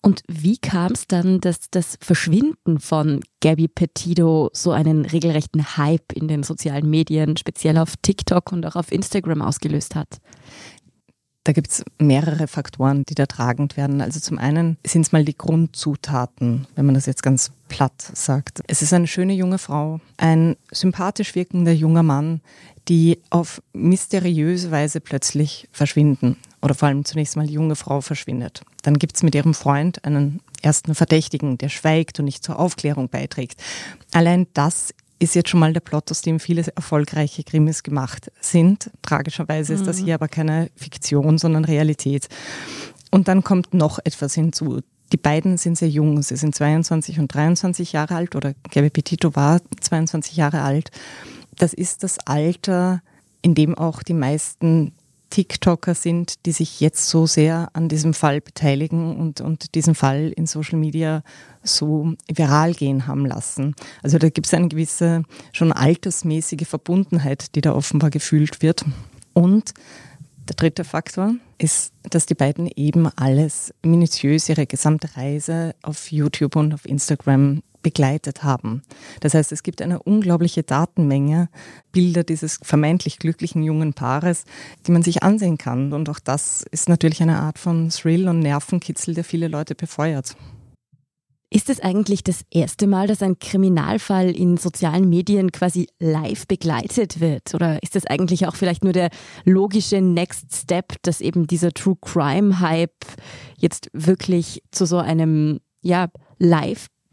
Und 0.01 0.23
wie 0.27 0.57
kam 0.57 0.93
es 0.93 1.07
dann, 1.07 1.41
dass 1.41 1.69
das 1.71 1.97
Verschwinden 1.99 2.79
von 2.79 3.19
Gabby 3.41 3.67
Petito 3.67 4.49
so 4.53 4.71
einen 4.71 5.05
regelrechten 5.05 5.77
Hype 5.77 6.13
in 6.13 6.29
den 6.29 6.43
sozialen 6.43 6.89
Medien, 6.89 7.35
speziell 7.35 7.77
auf 7.77 7.95
TikTok 8.01 8.53
und 8.53 8.65
auch 8.65 8.77
auf 8.77 8.91
Instagram 8.91 9.41
ausgelöst 9.41 9.95
hat? 9.95 10.19
Da 11.43 11.53
gibt 11.53 11.69
es 11.69 11.83
mehrere 11.97 12.47
Faktoren, 12.47 13.03
die 13.09 13.15
da 13.15 13.25
tragend 13.25 13.75
werden. 13.75 14.01
Also 14.01 14.19
zum 14.19 14.37
einen 14.37 14.77
sind 14.85 15.01
es 15.01 15.11
mal 15.11 15.25
die 15.25 15.37
Grundzutaten, 15.37 16.67
wenn 16.75 16.85
man 16.85 16.95
das 16.95 17.05
jetzt 17.05 17.23
ganz 17.23 17.51
platt 17.69 18.11
sagt. 18.13 18.61
Es 18.67 18.81
ist 18.81 18.93
eine 18.93 19.07
schöne 19.07 19.33
junge 19.33 19.57
Frau, 19.57 19.99
ein 20.17 20.55
sympathisch 20.71 21.35
wirkender 21.35 21.71
junger 21.71 22.03
Mann, 22.03 22.41
die 22.87 23.19
auf 23.29 23.61
mysteriöse 23.73 24.71
Weise 24.71 25.01
plötzlich 25.01 25.67
verschwinden. 25.71 26.37
Oder 26.61 26.73
vor 26.73 26.87
allem 26.87 27.05
zunächst 27.05 27.37
mal 27.37 27.47
die 27.47 27.53
junge 27.53 27.75
Frau 27.75 28.01
verschwindet. 28.01 28.61
Dann 28.83 28.99
gibt 28.99 29.15
es 29.15 29.23
mit 29.23 29.35
ihrem 29.35 29.53
Freund 29.53 30.03
einen 30.03 30.41
ersten 30.61 30.93
Verdächtigen, 30.95 31.57
der 31.57 31.69
schweigt 31.69 32.19
und 32.19 32.25
nicht 32.25 32.43
zur 32.43 32.59
Aufklärung 32.59 33.09
beiträgt. 33.09 33.61
Allein 34.11 34.47
das 34.53 34.93
ist 35.19 35.35
jetzt 35.35 35.49
schon 35.49 35.59
mal 35.59 35.73
der 35.73 35.81
Plot, 35.81 36.11
aus 36.11 36.21
dem 36.21 36.39
viele 36.39 36.65
erfolgreiche 36.75 37.43
Krimis 37.43 37.83
gemacht 37.83 38.31
sind. 38.39 38.89
Tragischerweise 39.01 39.73
ist 39.73 39.85
das 39.85 39.99
mhm. 39.99 40.05
hier 40.05 40.15
aber 40.15 40.29
keine 40.29 40.69
Fiktion, 40.75 41.37
sondern 41.37 41.65
Realität. 41.65 42.29
Und 43.11 43.27
dann 43.27 43.43
kommt 43.43 43.73
noch 43.73 43.99
etwas 44.03 44.33
hinzu. 44.33 44.81
die 45.11 45.17
beiden 45.17 45.57
sind 45.57 45.77
sehr 45.77 45.89
jung. 45.89 46.21
Sie 46.21 46.35
sind 46.35 46.55
22 46.55 47.19
und 47.19 47.33
23 47.33 47.93
Jahre 47.93 48.15
alt 48.15 48.35
oder 48.35 48.53
Gabby 48.71 48.91
Petito 48.91 49.35
war 49.35 49.59
22 49.81 50.35
Jahre 50.35 50.61
alt. 50.61 50.91
Das 51.57 51.73
ist 51.73 52.03
das 52.03 52.19
Alter, 52.25 53.01
in 53.41 53.55
dem 53.55 53.75
auch 53.75 54.03
die 54.03 54.13
meisten 54.13 54.93
TikToker 55.29 55.95
sind, 55.95 56.45
die 56.45 56.51
sich 56.51 56.79
jetzt 56.79 57.07
so 57.09 57.25
sehr 57.25 57.69
an 57.73 57.89
diesem 57.89 58.13
Fall 58.13 58.41
beteiligen 58.41 59.15
und, 59.15 59.41
und 59.41 59.75
diesen 59.75 59.95
Fall 59.95 60.33
in 60.35 60.47
Social 60.47 60.79
Media 60.79 61.23
so 61.63 62.13
viral 62.27 62.73
gehen 62.73 63.07
haben 63.07 63.25
lassen. 63.25 63.75
Also 64.01 64.17
da 64.17 64.29
gibt 64.29 64.47
es 64.47 64.53
eine 64.53 64.67
gewisse 64.67 65.23
schon 65.51 65.71
altersmäßige 65.71 66.67
Verbundenheit, 66.67 67.55
die 67.55 67.61
da 67.61 67.73
offenbar 67.73 68.09
gefühlt 68.09 68.61
wird. 68.61 68.85
Und 69.33 69.73
der 70.47 70.55
dritte 70.55 70.83
Faktor 70.83 71.35
ist, 71.59 71.93
dass 72.03 72.25
die 72.25 72.33
beiden 72.33 72.67
eben 72.75 73.07
alles 73.15 73.73
minutiös 73.83 74.49
ihre 74.49 74.65
gesamte 74.65 75.15
Reise 75.15 75.75
auf 75.83 76.11
YouTube 76.11 76.55
und 76.55 76.73
auf 76.73 76.85
Instagram 76.85 77.61
begleitet 77.81 78.43
haben. 78.43 78.81
Das 79.19 79.33
heißt, 79.33 79.51
es 79.51 79.63
gibt 79.63 79.81
eine 79.81 80.01
unglaubliche 80.01 80.63
Datenmenge 80.63 81.49
Bilder 81.91 82.23
dieses 82.23 82.59
vermeintlich 82.61 83.19
glücklichen 83.19 83.63
jungen 83.63 83.93
Paares, 83.93 84.45
die 84.85 84.91
man 84.91 85.03
sich 85.03 85.23
ansehen 85.23 85.57
kann. 85.57 85.93
Und 85.93 86.09
auch 86.09 86.19
das 86.19 86.65
ist 86.71 86.89
natürlich 86.89 87.21
eine 87.21 87.39
Art 87.39 87.59
von 87.59 87.89
Thrill 87.89 88.27
und 88.27 88.39
Nervenkitzel, 88.39 89.13
der 89.13 89.23
viele 89.23 89.47
Leute 89.47 89.75
befeuert. 89.75 90.35
Ist 91.51 91.71
es 91.71 91.79
eigentlich 91.79 92.23
das 92.23 92.45
erste 92.51 92.85
Mal, 92.85 93.07
dass 93.07 93.23
ein 93.23 93.39
Kriminalfall 93.39 94.29
in 94.29 94.57
sozialen 94.57 95.09
Medien 95.09 95.51
quasi 95.51 95.87
live 95.97 96.45
begleitet 96.45 97.21
wird? 97.21 97.55
Oder 97.55 97.81
ist 97.81 97.95
das 97.95 98.05
eigentlich 98.05 98.45
auch 98.45 98.55
vielleicht 98.55 98.83
nur 98.83 98.93
der 98.93 99.09
logische 99.45 99.99
Next 99.99 100.53
Step, 100.53 100.93
dass 101.01 101.21
eben 101.21 101.47
dieser 101.47 101.71
True 101.71 101.97
Crime 101.99 102.59
Hype 102.59 103.03
jetzt 103.57 103.89
wirklich 103.93 104.61
zu 104.69 104.85
so 104.85 104.99
einem, 104.99 105.59
ja, 105.81 106.09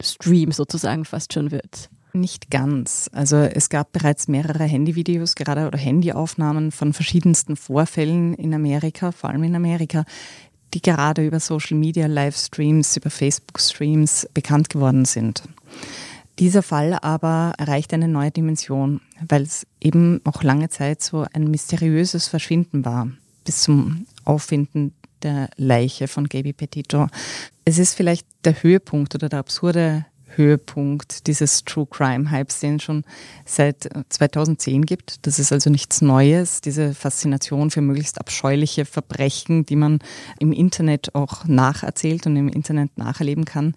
Livestream 0.00 0.52
sozusagen 0.52 1.04
fast 1.04 1.32
schon 1.32 1.50
wird? 1.50 1.90
Nicht 2.12 2.50
ganz. 2.50 3.10
Also 3.12 3.36
es 3.36 3.68
gab 3.68 3.92
bereits 3.92 4.26
mehrere 4.28 4.64
Handyvideos, 4.64 5.34
gerade 5.34 5.66
oder 5.66 5.78
Handyaufnahmen 5.78 6.72
von 6.72 6.92
verschiedensten 6.92 7.56
Vorfällen 7.56 8.34
in 8.34 8.54
Amerika, 8.54 9.12
vor 9.12 9.30
allem 9.30 9.44
in 9.44 9.54
Amerika, 9.54 10.04
die 10.72 10.80
gerade 10.80 11.26
über 11.26 11.40
Social 11.40 11.76
Media 11.76 12.06
Livestreams, 12.06 12.96
über 12.96 13.10
Facebook 13.10 13.60
Streams 13.60 14.26
bekannt 14.32 14.70
geworden 14.70 15.04
sind. 15.04 15.42
Dieser 16.38 16.62
Fall 16.62 16.98
aber 17.00 17.54
erreicht 17.56 17.94
eine 17.94 18.08
neue 18.08 18.30
Dimension, 18.30 19.00
weil 19.26 19.42
es 19.42 19.66
eben 19.80 20.20
auch 20.24 20.42
lange 20.42 20.68
Zeit 20.68 21.02
so 21.02 21.26
ein 21.32 21.50
mysteriöses 21.50 22.28
Verschwinden 22.28 22.84
war, 22.84 23.08
bis 23.44 23.62
zum 23.62 24.06
Auffinden 24.24 24.92
der 25.26 25.50
Leiche 25.56 26.06
von 26.06 26.28
Gaby 26.28 26.52
Petito. 26.52 27.08
Es 27.64 27.78
ist 27.78 27.94
vielleicht 27.94 28.26
der 28.44 28.62
Höhepunkt 28.62 29.14
oder 29.16 29.28
der 29.28 29.40
absurde 29.40 30.06
Höhepunkt 30.36 31.26
dieses 31.26 31.64
True 31.64 31.86
Crime 31.90 32.30
Hypes, 32.30 32.60
den 32.60 32.76
es 32.76 32.84
schon 32.84 33.04
seit 33.44 33.88
2010 34.08 34.84
gibt. 34.84 35.26
Das 35.26 35.40
ist 35.40 35.50
also 35.50 35.68
nichts 35.68 36.00
Neues, 36.00 36.60
diese 36.60 36.94
Faszination 36.94 37.70
für 37.70 37.80
möglichst 37.80 38.20
abscheuliche 38.20 38.84
Verbrechen, 38.84 39.66
die 39.66 39.76
man 39.76 39.98
im 40.38 40.52
Internet 40.52 41.14
auch 41.14 41.44
nacherzählt 41.46 42.26
und 42.26 42.36
im 42.36 42.48
Internet 42.48 42.96
nacherleben 42.98 43.44
kann. 43.44 43.74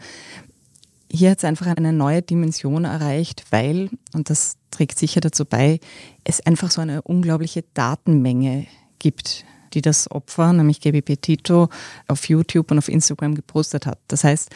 Hier 1.11 1.31
hat 1.31 1.39
es 1.39 1.45
einfach 1.45 1.65
eine 1.65 1.93
neue 1.93 2.21
Dimension 2.21 2.85
erreicht, 2.85 3.45
weil, 3.49 3.89
und 4.13 4.29
das 4.29 4.57
trägt 4.69 4.99
sicher 4.99 5.21
dazu 5.21 5.45
bei, 5.45 5.79
es 6.23 6.45
einfach 6.45 6.69
so 6.69 6.81
eine 6.81 7.01
unglaubliche 7.01 7.63
Datenmenge 7.73 8.67
gibt, 8.99 9.45
die 9.73 9.81
das 9.81 10.09
Opfer, 10.11 10.53
nämlich 10.53 10.81
Gaby 10.81 11.01
Petito, 11.01 11.69
auf 12.07 12.27
YouTube 12.27 12.71
und 12.71 12.77
auf 12.77 12.89
Instagram 12.89 13.35
gepostet 13.35 13.85
hat. 13.85 13.99
Das 14.07 14.23
heißt, 14.23 14.49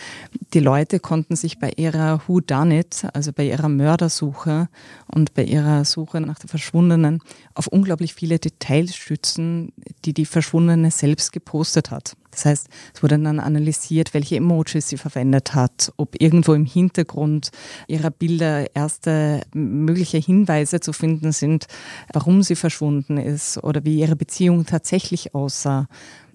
die 0.53 0.59
Leute 0.59 0.99
konnten 0.99 1.35
sich 1.35 1.59
bei 1.59 1.71
ihrer 1.75 2.21
Who 2.27 2.39
Done 2.39 2.79
It, 2.79 3.05
also 3.13 3.31
bei 3.33 3.45
ihrer 3.45 3.69
Mördersuche 3.69 4.69
und 5.07 5.33
bei 5.33 5.43
ihrer 5.43 5.85
Suche 5.85 6.21
nach 6.21 6.39
der 6.39 6.49
Verschwundenen 6.49 7.21
auf 7.53 7.67
unglaublich 7.67 8.13
viele 8.13 8.39
Details 8.39 8.95
stützen, 8.95 9.73
die 10.05 10.13
die 10.13 10.25
Verschwundene 10.25 10.91
selbst 10.91 11.31
gepostet 11.31 11.91
hat. 11.91 12.15
Das 12.33 12.45
heißt, 12.45 12.67
es 12.93 13.03
wurde 13.03 13.19
dann 13.19 13.39
analysiert, 13.39 14.13
welche 14.13 14.37
Emojis 14.37 14.89
sie 14.89 14.97
verwendet 14.97 15.53
hat, 15.53 15.93
ob 15.97 16.19
irgendwo 16.19 16.53
im 16.53 16.65
Hintergrund 16.65 17.51
ihrer 17.87 18.09
Bilder 18.11 18.75
erste 18.75 19.41
mögliche 19.53 20.17
Hinweise 20.17 20.79
zu 20.79 20.93
finden 20.93 21.31
sind, 21.31 21.67
warum 22.11 22.41
sie 22.41 22.55
verschwunden 22.55 23.17
ist 23.17 23.63
oder 23.63 23.85
wie 23.85 23.99
ihre 23.99 24.15
Beziehung 24.15 24.65
tatsächlich 24.65 25.35
aussah. 25.35 25.87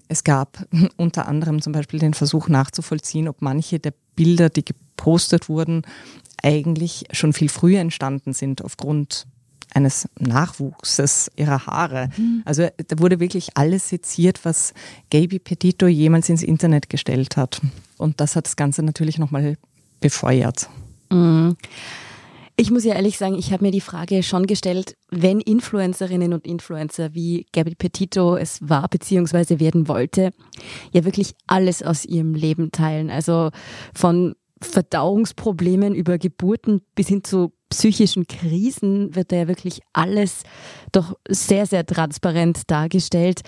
Es 0.07 0.23
gab 0.23 0.65
unter 0.97 1.27
anderem 1.27 1.61
zum 1.61 1.73
Beispiel 1.73 1.99
den 1.99 2.13
Versuch 2.13 2.47
nachzuvollziehen, 2.47 3.27
ob 3.27 3.41
manche 3.41 3.79
der 3.79 3.93
Bilder, 4.15 4.49
die 4.49 4.65
gepostet 4.65 5.49
wurden, 5.49 5.83
eigentlich 6.41 7.05
schon 7.11 7.33
viel 7.33 7.49
früher 7.49 7.81
entstanden 7.81 8.33
sind 8.33 8.63
aufgrund 8.63 9.27
eines 9.73 10.09
Nachwuchses 10.19 11.31
ihrer 11.35 11.65
Haare. 11.65 12.09
Mhm. 12.17 12.41
Also 12.45 12.67
da 12.87 12.99
wurde 12.99 13.19
wirklich 13.19 13.49
alles 13.55 13.89
seziert, 13.89 14.43
was 14.43 14.73
Gaby 15.09 15.39
Petito 15.39 15.87
jemals 15.87 16.29
ins 16.29 16.43
Internet 16.43 16.89
gestellt 16.89 17.37
hat. 17.37 17.61
Und 17.97 18.19
das 18.19 18.35
hat 18.35 18.45
das 18.45 18.55
Ganze 18.55 18.83
natürlich 18.83 19.17
nochmal 19.19 19.57
befeuert. 19.99 20.69
Mhm. 21.11 21.55
Ich 22.55 22.71
muss 22.71 22.83
ja 22.83 22.95
ehrlich 22.95 23.17
sagen, 23.17 23.35
ich 23.35 23.53
habe 23.53 23.63
mir 23.63 23.71
die 23.71 23.79
Frage 23.79 24.21
schon 24.21 24.45
gestellt, 24.45 24.97
wenn 25.09 25.39
Influencerinnen 25.39 26.33
und 26.33 26.45
Influencer 26.45 27.13
wie 27.13 27.45
Gabby 27.53 27.73
Petito 27.73 28.35
es 28.35 28.67
war 28.67 28.89
bzw. 28.89 29.61
werden 29.61 29.87
wollte, 29.87 30.31
ja 30.91 31.05
wirklich 31.05 31.35
alles 31.47 31.81
aus 31.81 32.03
ihrem 32.03 32.33
Leben 32.33 32.73
teilen. 32.73 33.11
Also 33.11 33.51
von 33.93 34.35
Verdauungsproblemen 34.61 35.95
über 35.95 36.17
Geburten 36.17 36.81
bis 36.95 37.07
hin 37.07 37.23
zu 37.23 37.53
psychischen 37.69 38.27
Krisen 38.27 39.15
wird 39.15 39.31
da 39.31 39.37
ja 39.37 39.47
wirklich 39.47 39.81
alles 39.93 40.43
doch 40.91 41.15
sehr, 41.27 41.65
sehr 41.65 41.85
transparent 41.85 42.69
dargestellt. 42.69 43.41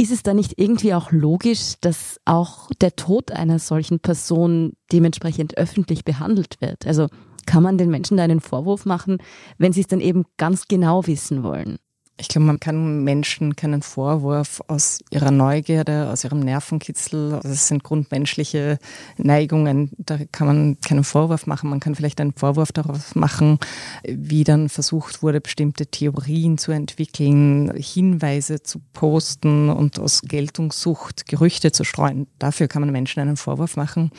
Ist 0.00 0.12
es 0.12 0.22
da 0.22 0.32
nicht 0.32 0.54
irgendwie 0.58 0.94
auch 0.94 1.10
logisch, 1.10 1.74
dass 1.80 2.20
auch 2.24 2.70
der 2.80 2.94
Tod 2.94 3.32
einer 3.32 3.58
solchen 3.58 4.00
Person 4.00 4.74
dementsprechend 4.92 5.58
öffentlich 5.58 6.04
behandelt 6.04 6.60
wird? 6.60 6.86
Also 6.86 7.08
kann 7.46 7.62
man 7.62 7.78
den 7.78 7.90
Menschen 7.90 8.16
da 8.16 8.24
einen 8.24 8.40
Vorwurf 8.40 8.84
machen, 8.84 9.18
wenn 9.56 9.72
sie 9.72 9.80
es 9.80 9.86
dann 9.86 10.00
eben 10.00 10.24
ganz 10.36 10.68
genau 10.68 11.06
wissen 11.06 11.42
wollen? 11.42 11.78
Ich 12.20 12.26
glaube, 12.26 12.46
man 12.46 12.58
kann 12.58 13.04
Menschen 13.04 13.54
keinen 13.54 13.80
Vorwurf 13.80 14.60
aus 14.66 14.98
ihrer 15.10 15.30
Neugierde, 15.30 16.10
aus 16.10 16.24
ihrem 16.24 16.40
Nervenkitzel, 16.40 17.38
das 17.44 17.68
sind 17.68 17.84
grundmenschliche 17.84 18.80
Neigungen, 19.18 19.92
da 19.98 20.18
kann 20.32 20.48
man 20.48 20.80
keinen 20.80 21.04
Vorwurf 21.04 21.46
machen. 21.46 21.70
Man 21.70 21.78
kann 21.78 21.94
vielleicht 21.94 22.20
einen 22.20 22.32
Vorwurf 22.32 22.72
darauf 22.72 23.14
machen, 23.14 23.60
wie 24.02 24.42
dann 24.42 24.68
versucht 24.68 25.22
wurde, 25.22 25.40
bestimmte 25.40 25.86
Theorien 25.86 26.58
zu 26.58 26.72
entwickeln, 26.72 27.72
Hinweise 27.76 28.64
zu 28.64 28.80
posten 28.92 29.70
und 29.70 30.00
aus 30.00 30.22
Geltungssucht 30.22 31.26
Gerüchte 31.28 31.70
zu 31.70 31.84
streuen. 31.84 32.26
Dafür 32.40 32.66
kann 32.66 32.82
man 32.82 32.90
Menschen 32.90 33.20
einen 33.20 33.36
Vorwurf 33.36 33.76
machen. 33.76 34.10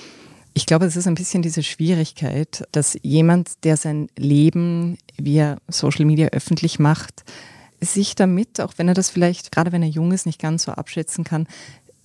Ich 0.53 0.65
glaube, 0.65 0.85
es 0.85 0.95
ist 0.95 1.07
ein 1.07 1.15
bisschen 1.15 1.41
diese 1.41 1.63
Schwierigkeit, 1.63 2.65
dass 2.71 2.97
jemand, 3.01 3.65
der 3.65 3.75
sein 3.75 4.07
Leben 4.17 4.97
via 5.17 5.57
Social 5.67 6.05
Media 6.05 6.29
öffentlich 6.29 6.79
macht, 6.79 7.25
sich 7.81 8.15
damit, 8.15 8.59
auch 8.61 8.73
wenn 8.77 8.87
er 8.87 8.93
das 8.93 9.09
vielleicht, 9.09 9.51
gerade 9.51 9.71
wenn 9.71 9.83
er 9.83 9.89
jung 9.89 10.11
ist, 10.11 10.25
nicht 10.25 10.39
ganz 10.39 10.63
so 10.63 10.71
abschätzen 10.71 11.23
kann, 11.23 11.47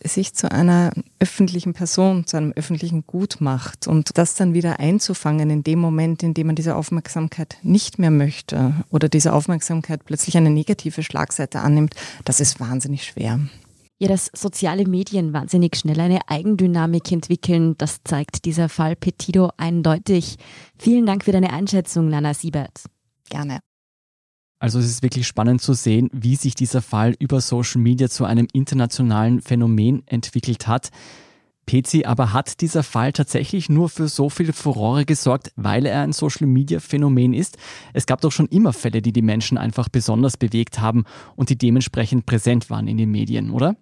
sich 0.06 0.34
zu 0.34 0.50
einer 0.50 0.92
öffentlichen 1.18 1.72
Person, 1.72 2.26
zu 2.26 2.36
einem 2.36 2.52
öffentlichen 2.52 3.06
Gut 3.06 3.40
macht 3.40 3.86
und 3.86 4.18
das 4.18 4.34
dann 4.34 4.52
wieder 4.54 4.78
einzufangen 4.78 5.50
in 5.50 5.64
dem 5.64 5.78
Moment, 5.78 6.22
in 6.22 6.34
dem 6.34 6.48
man 6.48 6.56
diese 6.56 6.76
Aufmerksamkeit 6.76 7.56
nicht 7.62 7.98
mehr 7.98 8.10
möchte 8.10 8.74
oder 8.90 9.08
diese 9.08 9.32
Aufmerksamkeit 9.32 10.04
plötzlich 10.04 10.36
eine 10.36 10.50
negative 10.50 11.02
Schlagseite 11.02 11.60
annimmt, 11.60 11.94
das 12.24 12.40
ist 12.40 12.60
wahnsinnig 12.60 13.04
schwer. 13.04 13.40
Ja, 13.98 14.08
dass 14.08 14.30
soziale 14.34 14.86
Medien 14.86 15.32
wahnsinnig 15.32 15.76
schnell 15.76 16.00
eine 16.00 16.28
Eigendynamik 16.28 17.10
entwickeln, 17.12 17.78
das 17.78 18.00
zeigt 18.04 18.44
dieser 18.44 18.68
Fall 18.68 18.96
Petido 18.96 19.50
eindeutig. 19.56 20.36
Vielen 20.78 21.06
Dank 21.06 21.24
für 21.24 21.32
deine 21.32 21.52
Einschätzung, 21.52 22.08
Nana 22.08 22.34
Siebert. 22.34 22.82
Gerne. 23.30 23.60
Also 24.64 24.78
es 24.78 24.86
ist 24.86 25.02
wirklich 25.02 25.26
spannend 25.26 25.60
zu 25.60 25.74
sehen, 25.74 26.08
wie 26.14 26.36
sich 26.36 26.54
dieser 26.54 26.80
Fall 26.80 27.14
über 27.18 27.42
Social 27.42 27.82
Media 27.82 28.08
zu 28.08 28.24
einem 28.24 28.48
internationalen 28.54 29.42
Phänomen 29.42 30.04
entwickelt 30.06 30.66
hat. 30.66 30.88
PC, 31.66 32.06
aber 32.06 32.32
hat 32.32 32.62
dieser 32.62 32.82
Fall 32.82 33.12
tatsächlich 33.12 33.68
nur 33.68 33.90
für 33.90 34.08
so 34.08 34.30
viel 34.30 34.54
Furore 34.54 35.04
gesorgt, 35.04 35.52
weil 35.56 35.84
er 35.84 36.00
ein 36.00 36.14
Social 36.14 36.46
Media 36.46 36.80
Phänomen 36.80 37.34
ist? 37.34 37.58
Es 37.92 38.06
gab 38.06 38.22
doch 38.22 38.32
schon 38.32 38.46
immer 38.46 38.72
Fälle, 38.72 39.02
die 39.02 39.12
die 39.12 39.20
Menschen 39.20 39.58
einfach 39.58 39.90
besonders 39.90 40.38
bewegt 40.38 40.80
haben 40.80 41.04
und 41.36 41.50
die 41.50 41.58
dementsprechend 41.58 42.24
präsent 42.24 42.70
waren 42.70 42.88
in 42.88 42.96
den 42.96 43.10
Medien, 43.10 43.50
oder? 43.50 43.76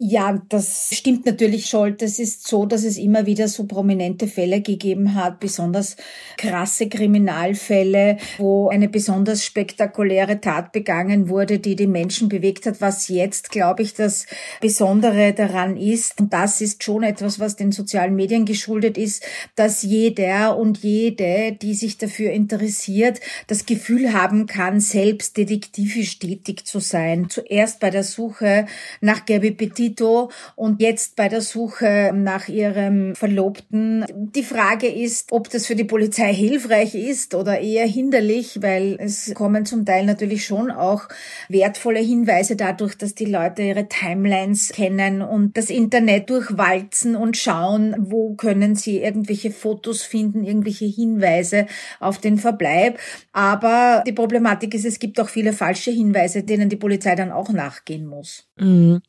Ja, 0.00 0.40
das 0.48 0.90
stimmt 0.92 1.26
natürlich 1.26 1.66
schon. 1.66 1.96
Das 1.96 2.20
ist 2.20 2.46
so, 2.46 2.66
dass 2.66 2.84
es 2.84 2.98
immer 2.98 3.26
wieder 3.26 3.48
so 3.48 3.64
prominente 3.66 4.28
Fälle 4.28 4.60
gegeben 4.60 5.16
hat, 5.16 5.40
besonders 5.40 5.96
krasse 6.36 6.88
Kriminalfälle, 6.88 8.18
wo 8.36 8.68
eine 8.68 8.88
besonders 8.88 9.44
spektakuläre 9.44 10.40
Tat 10.40 10.70
begangen 10.70 11.28
wurde, 11.28 11.58
die 11.58 11.74
die 11.74 11.88
Menschen 11.88 12.28
bewegt 12.28 12.66
hat. 12.66 12.80
Was 12.80 13.08
jetzt, 13.08 13.50
glaube 13.50 13.82
ich, 13.82 13.94
das 13.94 14.26
Besondere 14.60 15.32
daran 15.32 15.76
ist, 15.76 16.20
und 16.20 16.32
das 16.32 16.60
ist 16.60 16.84
schon 16.84 17.02
etwas, 17.02 17.40
was 17.40 17.56
den 17.56 17.72
sozialen 17.72 18.14
Medien 18.14 18.44
geschuldet 18.44 18.96
ist, 18.96 19.24
dass 19.56 19.82
jeder 19.82 20.56
und 20.56 20.78
jede, 20.78 21.58
die 21.60 21.74
sich 21.74 21.98
dafür 21.98 22.30
interessiert, 22.30 23.18
das 23.48 23.66
Gefühl 23.66 24.12
haben 24.12 24.46
kann, 24.46 24.78
selbst 24.78 25.36
detektivisch 25.36 26.20
tätig 26.20 26.66
zu 26.66 26.78
sein. 26.78 27.28
Zuerst 27.30 27.80
bei 27.80 27.90
der 27.90 28.04
Suche 28.04 28.66
nach 29.00 29.26
Gabi 29.26 29.50
Petit 29.50 29.87
Tito 29.88 30.30
und 30.56 30.80
jetzt 30.80 31.16
bei 31.16 31.28
der 31.28 31.40
Suche 31.40 32.12
nach 32.14 32.48
ihrem 32.48 33.14
Verlobten. 33.14 34.04
Die 34.14 34.42
Frage 34.42 34.88
ist, 34.88 35.32
ob 35.32 35.50
das 35.50 35.66
für 35.66 35.76
die 35.76 35.84
Polizei 35.84 36.32
hilfreich 36.32 36.94
ist 36.94 37.34
oder 37.34 37.60
eher 37.60 37.86
hinderlich, 37.86 38.60
weil 38.62 38.96
es 39.00 39.32
kommen 39.34 39.64
zum 39.64 39.84
Teil 39.84 40.04
natürlich 40.04 40.44
schon 40.44 40.70
auch 40.70 41.08
wertvolle 41.48 42.00
Hinweise 42.00 42.56
dadurch, 42.56 42.96
dass 42.96 43.14
die 43.14 43.24
Leute 43.24 43.62
ihre 43.62 43.88
Timelines 43.88 44.68
kennen 44.68 45.22
und 45.22 45.56
das 45.56 45.70
Internet 45.70 46.30
durchwalzen 46.30 47.16
und 47.16 47.36
schauen, 47.36 47.94
wo 47.98 48.34
können 48.34 48.74
sie 48.74 48.98
irgendwelche 48.98 49.50
Fotos 49.50 50.02
finden, 50.02 50.44
irgendwelche 50.44 50.86
Hinweise 50.86 51.66
auf 52.00 52.18
den 52.18 52.38
Verbleib. 52.38 52.98
Aber 53.32 54.02
die 54.06 54.12
Problematik 54.12 54.74
ist, 54.74 54.84
es 54.84 54.98
gibt 54.98 55.18
auch 55.20 55.28
viele 55.28 55.52
falsche 55.52 55.90
Hinweise, 55.90 56.42
denen 56.42 56.68
die 56.68 56.76
Polizei 56.76 57.14
dann 57.14 57.32
auch 57.32 57.50
nachgehen 57.50 58.06
muss. 58.06 58.47
Mhm. 58.60 59.00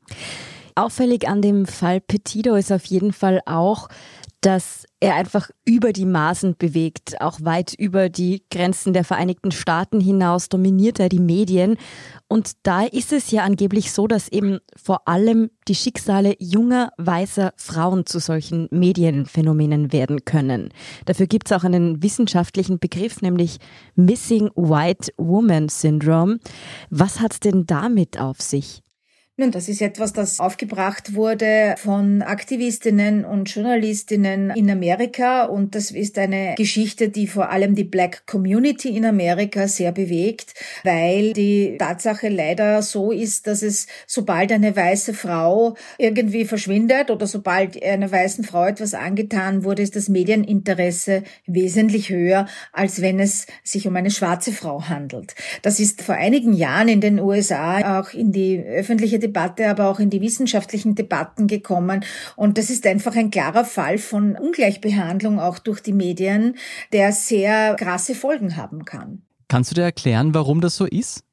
Auffällig 0.75 1.27
an 1.27 1.41
dem 1.41 1.65
Fall 1.65 1.99
Petito 1.99 2.55
ist 2.55 2.71
auf 2.71 2.85
jeden 2.85 3.11
Fall 3.11 3.41
auch, 3.45 3.89
dass 4.41 4.85
er 5.01 5.15
einfach 5.15 5.49
über 5.65 5.91
die 5.91 6.05
Maßen 6.05 6.55
bewegt, 6.57 7.19
auch 7.19 7.39
weit 7.41 7.73
über 7.73 8.07
die 8.07 8.43
Grenzen 8.49 8.93
der 8.93 9.03
Vereinigten 9.03 9.51
Staaten 9.51 9.99
hinaus 9.99 10.47
dominiert 10.47 10.99
er 10.99 11.09
die 11.09 11.19
Medien. 11.19 11.77
Und 12.29 12.53
da 12.63 12.83
ist 12.83 13.11
es 13.11 13.31
ja 13.31 13.43
angeblich 13.43 13.91
so, 13.91 14.07
dass 14.07 14.29
eben 14.29 14.59
vor 14.77 15.07
allem 15.07 15.49
die 15.67 15.75
Schicksale 15.75 16.35
junger, 16.39 16.91
weißer 16.97 17.53
Frauen 17.57 18.05
zu 18.05 18.19
solchen 18.19 18.67
Medienphänomenen 18.71 19.91
werden 19.91 20.23
können. 20.23 20.69
Dafür 21.05 21.27
gibt 21.27 21.51
es 21.51 21.57
auch 21.57 21.65
einen 21.65 22.01
wissenschaftlichen 22.01 22.79
Begriff, 22.79 23.21
nämlich 23.21 23.57
Missing 23.95 24.51
White 24.55 25.11
Woman 25.17 25.67
Syndrome. 25.67 26.39
Was 26.89 27.19
hat 27.19 27.33
es 27.33 27.39
denn 27.41 27.65
damit 27.65 28.19
auf 28.19 28.41
sich? 28.41 28.81
Nun, 29.39 29.51
das 29.51 29.69
ist 29.69 29.81
etwas, 29.81 30.11
das 30.11 30.41
aufgebracht 30.41 31.15
wurde 31.15 31.75
von 31.77 32.21
Aktivistinnen 32.21 33.23
und 33.23 33.49
Journalistinnen 33.49 34.49
in 34.49 34.69
Amerika 34.69 35.45
und 35.45 35.75
das 35.75 35.91
ist 35.91 36.17
eine 36.17 36.55
Geschichte, 36.57 37.07
die 37.07 37.25
vor 37.25 37.49
allem 37.49 37.73
die 37.73 37.85
Black 37.85 38.27
Community 38.27 38.89
in 38.89 39.05
Amerika 39.05 39.69
sehr 39.69 39.93
bewegt, 39.93 40.55
weil 40.83 41.31
die 41.31 41.77
Tatsache 41.79 42.27
leider 42.27 42.81
so 42.81 43.13
ist, 43.13 43.47
dass 43.47 43.61
es 43.61 43.87
sobald 44.07 44.51
eine 44.51 44.75
weiße 44.75 45.13
Frau 45.13 45.75
irgendwie 45.97 46.43
verschwindet 46.43 47.09
oder 47.09 47.25
sobald 47.25 47.81
einer 47.81 48.11
weißen 48.11 48.43
Frau 48.43 48.65
etwas 48.65 48.93
angetan 48.93 49.63
wurde, 49.63 49.83
ist 49.83 49.95
das 49.95 50.09
Medieninteresse 50.09 51.23
wesentlich 51.45 52.09
höher, 52.09 52.45
als 52.73 53.01
wenn 53.01 53.21
es 53.21 53.47
sich 53.63 53.87
um 53.87 53.95
eine 53.95 54.11
schwarze 54.11 54.51
Frau 54.51 54.89
handelt. 54.89 55.33
Das 55.61 55.79
ist 55.79 56.01
vor 56.01 56.15
einigen 56.15 56.51
Jahren 56.51 56.89
in 56.89 56.99
den 56.99 57.21
USA 57.21 58.01
auch 58.01 58.11
in 58.11 58.33
die 58.33 58.61
öffentliche 58.61 59.28
Debatte, 59.29 59.69
aber 59.69 59.87
auch 59.87 59.99
in 59.99 60.09
die 60.09 60.21
wissenschaftlichen 60.21 60.95
Debatten 60.95 61.47
gekommen. 61.47 62.03
Und 62.35 62.57
das 62.57 62.69
ist 62.69 62.85
einfach 62.85 63.15
ein 63.15 63.31
klarer 63.31 63.65
Fall 63.65 63.97
von 63.97 64.35
Ungleichbehandlung 64.35 65.39
auch 65.39 65.59
durch 65.59 65.81
die 65.81 65.93
Medien, 65.93 66.55
der 66.91 67.11
sehr 67.11 67.75
krasse 67.75 68.15
Folgen 68.15 68.57
haben 68.57 68.85
kann. 68.85 69.21
Kannst 69.47 69.71
du 69.71 69.75
dir 69.75 69.83
erklären, 69.83 70.33
warum 70.33 70.61
das 70.61 70.75
so 70.75 70.85
ist? 70.85 71.23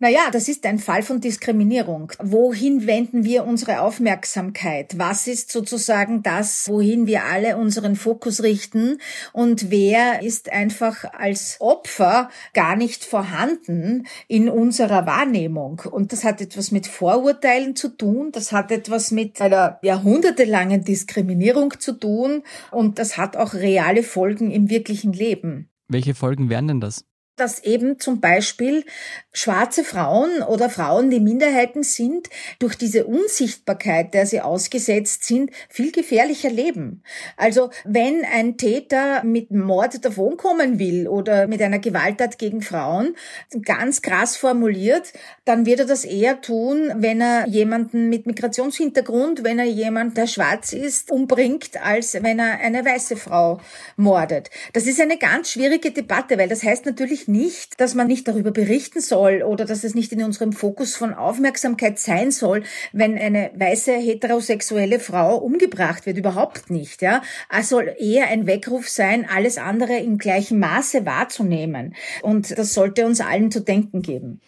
Naja, 0.00 0.28
das 0.30 0.46
ist 0.46 0.64
ein 0.64 0.78
Fall 0.78 1.02
von 1.02 1.20
Diskriminierung. 1.20 2.12
Wohin 2.22 2.86
wenden 2.86 3.24
wir 3.24 3.44
unsere 3.44 3.80
Aufmerksamkeit? 3.80 4.96
Was 4.96 5.26
ist 5.26 5.50
sozusagen 5.50 6.22
das, 6.22 6.68
wohin 6.68 7.08
wir 7.08 7.24
alle 7.24 7.56
unseren 7.56 7.96
Fokus 7.96 8.44
richten? 8.44 8.98
Und 9.32 9.72
wer 9.72 10.22
ist 10.22 10.52
einfach 10.52 11.02
als 11.14 11.56
Opfer 11.58 12.30
gar 12.54 12.76
nicht 12.76 13.04
vorhanden 13.04 14.06
in 14.28 14.48
unserer 14.48 15.04
Wahrnehmung? 15.04 15.82
Und 15.90 16.12
das 16.12 16.22
hat 16.22 16.40
etwas 16.40 16.70
mit 16.70 16.86
Vorurteilen 16.86 17.74
zu 17.74 17.88
tun. 17.88 18.30
Das 18.30 18.52
hat 18.52 18.70
etwas 18.70 19.10
mit 19.10 19.40
einer 19.40 19.80
jahrhundertelangen 19.82 20.84
Diskriminierung 20.84 21.74
zu 21.80 21.98
tun. 21.98 22.44
Und 22.70 23.00
das 23.00 23.16
hat 23.16 23.36
auch 23.36 23.52
reale 23.52 24.04
Folgen 24.04 24.52
im 24.52 24.70
wirklichen 24.70 25.12
Leben. 25.12 25.70
Welche 25.88 26.14
Folgen 26.14 26.50
wären 26.50 26.68
denn 26.68 26.80
das? 26.80 27.04
Dass 27.38 27.62
eben 27.64 27.98
zum 27.98 28.20
Beispiel 28.20 28.84
schwarze 29.32 29.84
Frauen 29.84 30.42
oder 30.42 30.68
Frauen, 30.68 31.10
die 31.10 31.20
Minderheiten 31.20 31.82
sind, 31.84 32.28
durch 32.58 32.74
diese 32.74 33.06
Unsichtbarkeit, 33.06 34.12
der 34.12 34.26
sie 34.26 34.40
ausgesetzt 34.40 35.24
sind, 35.24 35.50
viel 35.68 35.92
gefährlicher 35.92 36.50
leben. 36.50 37.02
Also 37.36 37.70
wenn 37.84 38.24
ein 38.24 38.56
Täter 38.56 39.22
mit 39.22 39.50
Mord 39.52 40.04
davonkommen 40.04 40.78
will 40.78 41.06
oder 41.06 41.46
mit 41.46 41.62
einer 41.62 41.78
Gewalttat 41.78 42.38
gegen 42.38 42.62
Frauen, 42.62 43.14
ganz 43.62 44.02
krass 44.02 44.36
formuliert, 44.36 45.12
dann 45.44 45.66
wird 45.66 45.80
er 45.80 45.86
das 45.86 46.04
eher 46.04 46.40
tun, 46.40 46.90
wenn 46.96 47.20
er 47.20 47.46
jemanden 47.46 48.08
mit 48.08 48.26
Migrationshintergrund, 48.26 49.44
wenn 49.44 49.58
er 49.58 49.66
jemand, 49.66 50.16
der 50.16 50.26
schwarz 50.26 50.72
ist, 50.72 51.10
umbringt, 51.10 51.80
als 51.80 52.14
wenn 52.14 52.40
er 52.40 52.58
eine 52.58 52.84
weiße 52.84 53.16
Frau 53.16 53.60
mordet. 53.96 54.50
Das 54.72 54.86
ist 54.86 55.00
eine 55.00 55.16
ganz 55.16 55.52
schwierige 55.52 55.92
Debatte, 55.92 56.38
weil 56.38 56.48
das 56.48 56.62
heißt 56.62 56.86
natürlich 56.86 57.27
nicht, 57.28 57.80
dass 57.80 57.94
man 57.94 58.06
nicht 58.06 58.26
darüber 58.26 58.50
berichten 58.50 59.00
soll 59.00 59.42
oder 59.42 59.64
dass 59.64 59.84
es 59.84 59.94
nicht 59.94 60.12
in 60.12 60.22
unserem 60.22 60.52
Fokus 60.52 60.96
von 60.96 61.14
Aufmerksamkeit 61.14 61.98
sein 61.98 62.30
soll, 62.30 62.62
wenn 62.92 63.16
eine 63.16 63.50
weiße 63.54 63.92
heterosexuelle 63.92 64.98
Frau 64.98 65.36
umgebracht 65.36 66.06
wird. 66.06 66.18
Überhaupt 66.18 66.70
nicht, 66.70 67.02
ja. 67.02 67.22
Es 67.54 67.68
soll 67.68 67.94
eher 67.98 68.28
ein 68.28 68.46
Weckruf 68.46 68.88
sein, 68.88 69.26
alles 69.28 69.58
andere 69.58 69.98
im 69.98 70.18
gleichen 70.18 70.58
Maße 70.58 71.06
wahrzunehmen. 71.06 71.94
Und 72.22 72.58
das 72.58 72.74
sollte 72.74 73.06
uns 73.06 73.20
allen 73.20 73.50
zu 73.50 73.60
denken 73.60 74.02
geben. 74.02 74.40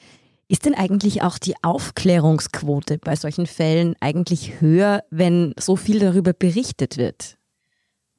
Ist 0.49 0.67
denn 0.67 0.75
eigentlich 0.75 1.23
auch 1.23 1.39
die 1.39 1.55
Aufklärungsquote 1.63 2.99
bei 2.99 3.15
solchen 3.15 3.47
Fällen 3.47 3.95
eigentlich 4.01 4.61
höher, 4.61 5.05
wenn 5.11 5.55
so 5.57 5.77
viel 5.77 6.01
darüber 6.01 6.33
berichtet 6.33 6.97
wird? 6.97 7.37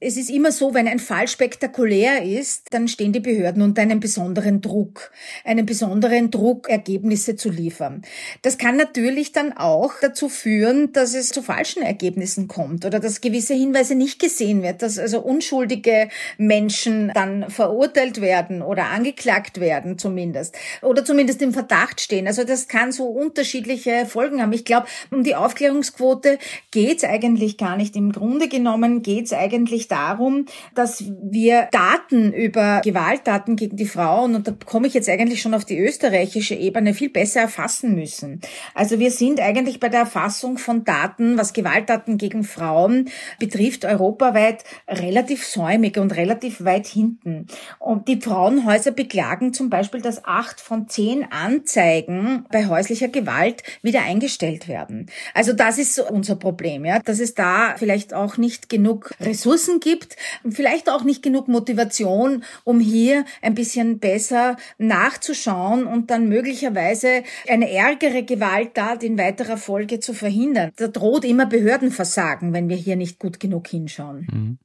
Es 0.03 0.17
ist 0.17 0.31
immer 0.31 0.51
so, 0.51 0.73
wenn 0.73 0.87
ein 0.87 0.97
Fall 0.97 1.27
spektakulär 1.27 2.23
ist, 2.23 2.73
dann 2.73 2.87
stehen 2.87 3.13
die 3.13 3.19
Behörden 3.19 3.61
unter 3.61 3.83
einem 3.83 3.99
besonderen 3.99 4.59
Druck, 4.59 5.11
einen 5.45 5.67
besonderen 5.67 6.31
Druck, 6.31 6.69
Ergebnisse 6.69 7.35
zu 7.35 7.51
liefern. 7.51 8.01
Das 8.41 8.57
kann 8.57 8.77
natürlich 8.77 9.31
dann 9.31 9.55
auch 9.55 9.93
dazu 10.01 10.27
führen, 10.27 10.91
dass 10.91 11.13
es 11.13 11.29
zu 11.29 11.43
falschen 11.43 11.83
Ergebnissen 11.83 12.47
kommt 12.47 12.83
oder 12.83 12.99
dass 12.99 13.21
gewisse 13.21 13.53
Hinweise 13.53 13.93
nicht 13.93 14.19
gesehen 14.19 14.63
wird, 14.63 14.81
dass 14.81 14.97
also 14.97 15.21
unschuldige 15.21 16.09
Menschen 16.39 17.11
dann 17.13 17.51
verurteilt 17.51 18.21
werden 18.21 18.63
oder 18.63 18.85
angeklagt 18.85 19.59
werden 19.59 19.99
zumindest 19.99 20.57
oder 20.81 21.05
zumindest 21.05 21.43
im 21.43 21.53
Verdacht 21.53 22.01
stehen. 22.01 22.25
Also 22.25 22.43
das 22.43 22.67
kann 22.67 22.91
so 22.91 23.05
unterschiedliche 23.05 24.07
Folgen 24.07 24.41
haben. 24.41 24.51
Ich 24.51 24.65
glaube, 24.65 24.87
um 25.11 25.23
die 25.23 25.35
Aufklärungsquote 25.35 26.39
geht's 26.71 27.03
eigentlich 27.03 27.59
gar 27.59 27.77
nicht. 27.77 27.95
Im 27.95 28.11
Grunde 28.11 28.47
genommen 28.47 29.03
geht's 29.03 29.31
eigentlich 29.31 29.90
darum, 29.91 30.45
dass 30.75 31.03
wir 31.21 31.67
Daten 31.71 32.33
über 32.33 32.81
Gewalttaten 32.83 33.55
gegen 33.55 33.75
die 33.75 33.85
Frauen, 33.85 34.35
und 34.35 34.47
da 34.47 34.53
komme 34.65 34.87
ich 34.87 34.93
jetzt 34.93 35.09
eigentlich 35.09 35.41
schon 35.41 35.53
auf 35.53 35.65
die 35.65 35.77
österreichische 35.77 36.55
Ebene, 36.55 36.93
viel 36.93 37.09
besser 37.09 37.41
erfassen 37.41 37.95
müssen. 37.95 38.41
Also 38.73 38.99
wir 38.99 39.11
sind 39.11 39.39
eigentlich 39.39 39.79
bei 39.79 39.89
der 39.89 40.01
Erfassung 40.01 40.57
von 40.57 40.83
Daten, 40.83 41.37
was 41.37 41.53
Gewalttaten 41.53 42.17
gegen 42.17 42.43
Frauen 42.43 43.09
betrifft, 43.39 43.85
europaweit 43.85 44.63
relativ 44.87 45.45
säumig 45.45 45.97
und 45.97 46.15
relativ 46.15 46.63
weit 46.63 46.87
hinten. 46.87 47.47
Und 47.79 48.07
die 48.07 48.21
Frauenhäuser 48.21 48.91
beklagen 48.91 49.53
zum 49.53 49.69
Beispiel, 49.69 50.01
dass 50.01 50.25
acht 50.25 50.61
von 50.61 50.87
zehn 50.87 51.27
Anzeigen 51.31 52.45
bei 52.51 52.67
häuslicher 52.67 53.09
Gewalt 53.09 53.63
wieder 53.81 54.03
eingestellt 54.03 54.67
werden. 54.67 55.07
Also 55.33 55.53
das 55.53 55.77
ist 55.77 55.99
unser 55.99 56.35
Problem, 56.35 56.85
ja, 56.85 56.99
dass 56.99 57.19
es 57.19 57.33
da 57.33 57.75
vielleicht 57.77 58.13
auch 58.13 58.37
nicht 58.37 58.69
genug 58.69 59.13
Ressourcen 59.19 59.79
gibt, 59.81 60.15
vielleicht 60.49 60.89
auch 60.89 61.03
nicht 61.03 61.21
genug 61.21 61.49
Motivation, 61.49 62.43
um 62.63 62.79
hier 62.79 63.25
ein 63.41 63.55
bisschen 63.55 63.99
besser 63.99 64.55
nachzuschauen 64.77 65.85
und 65.85 66.09
dann 66.09 66.29
möglicherweise 66.29 67.23
eine 67.49 67.69
ärgere 67.69 68.23
Gewalttat 68.23 69.03
in 69.03 69.17
weiterer 69.17 69.57
Folge 69.57 69.99
zu 69.99 70.13
verhindern. 70.13 70.71
Da 70.77 70.87
droht 70.87 71.25
immer 71.25 71.45
Behördenversagen, 71.45 72.53
wenn 72.53 72.69
wir 72.69 72.77
hier 72.77 72.95
nicht 72.95 73.19
gut 73.19 73.39
genug 73.39 73.67
hinschauen. 73.67 74.27
Mhm. 74.31 74.57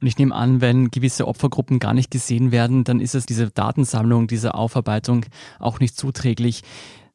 Und 0.00 0.06
ich 0.06 0.18
nehme 0.18 0.34
an, 0.34 0.60
wenn 0.60 0.90
gewisse 0.90 1.26
Opfergruppen 1.26 1.78
gar 1.78 1.94
nicht 1.94 2.10
gesehen 2.10 2.52
werden, 2.52 2.84
dann 2.84 3.00
ist 3.00 3.14
es 3.14 3.26
diese 3.26 3.50
Datensammlung, 3.50 4.26
diese 4.26 4.54
Aufarbeitung 4.54 5.24
auch 5.58 5.80
nicht 5.80 5.96
zuträglich. 5.96 6.62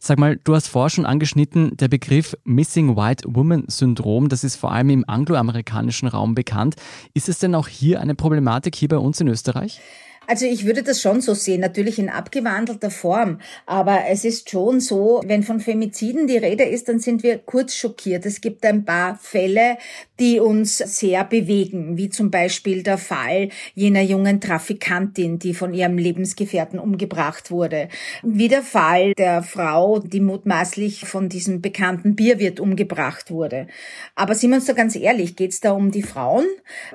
Sag 0.03 0.17
mal, 0.17 0.35
du 0.35 0.55
hast 0.55 0.65
vorher 0.65 0.89
schon 0.89 1.05
angeschnitten, 1.05 1.77
der 1.77 1.87
Begriff 1.87 2.35
Missing 2.43 2.97
White 2.97 3.23
Woman 3.27 3.65
Syndrom, 3.67 4.29
das 4.29 4.43
ist 4.43 4.55
vor 4.55 4.71
allem 4.71 4.89
im 4.89 5.07
angloamerikanischen 5.07 6.07
Raum 6.07 6.33
bekannt. 6.33 6.75
Ist 7.13 7.29
es 7.29 7.37
denn 7.37 7.53
auch 7.53 7.67
hier 7.67 8.01
eine 8.01 8.15
Problematik 8.15 8.75
hier 8.75 8.87
bei 8.87 8.97
uns 8.97 9.21
in 9.21 9.27
Österreich? 9.27 9.79
Also 10.27 10.45
ich 10.45 10.65
würde 10.65 10.83
das 10.83 11.01
schon 11.01 11.19
so 11.19 11.33
sehen, 11.33 11.61
natürlich 11.61 11.97
in 11.97 12.07
abgewandelter 12.07 12.91
Form. 12.91 13.39
Aber 13.65 14.05
es 14.07 14.23
ist 14.23 14.49
schon 14.49 14.79
so, 14.79 15.21
wenn 15.25 15.43
von 15.43 15.59
Femiziden 15.59 16.27
die 16.27 16.37
Rede 16.37 16.63
ist, 16.63 16.87
dann 16.87 16.99
sind 16.99 17.23
wir 17.23 17.39
kurz 17.39 17.75
schockiert. 17.75 18.25
Es 18.25 18.39
gibt 18.39 18.63
ein 18.65 18.85
paar 18.85 19.17
Fälle, 19.21 19.77
die 20.19 20.39
uns 20.39 20.77
sehr 20.77 21.25
bewegen, 21.25 21.97
wie 21.97 22.09
zum 22.09 22.29
Beispiel 22.29 22.83
der 22.83 22.99
Fall 22.99 23.49
jener 23.73 24.01
jungen 24.01 24.39
Trafikantin, 24.39 25.39
die 25.39 25.55
von 25.55 25.73
ihrem 25.73 25.97
Lebensgefährten 25.97 26.77
umgebracht 26.77 27.49
wurde. 27.49 27.89
Wie 28.21 28.47
der 28.47 28.61
Fall 28.61 29.13
der 29.15 29.41
Frau, 29.41 29.97
die 29.99 30.21
mutmaßlich 30.21 31.05
von 31.05 31.27
diesem 31.27 31.61
bekannten 31.61 32.15
Bierwirt 32.15 32.59
umgebracht 32.59 33.31
wurde. 33.31 33.67
Aber 34.15 34.35
sind 34.35 34.51
wir 34.51 34.57
uns 34.57 34.65
da 34.65 34.73
ganz 34.73 34.95
ehrlich, 34.95 35.35
geht 35.35 35.51
es 35.51 35.59
da 35.59 35.71
um 35.71 35.89
die 35.89 36.03
Frauen? 36.03 36.45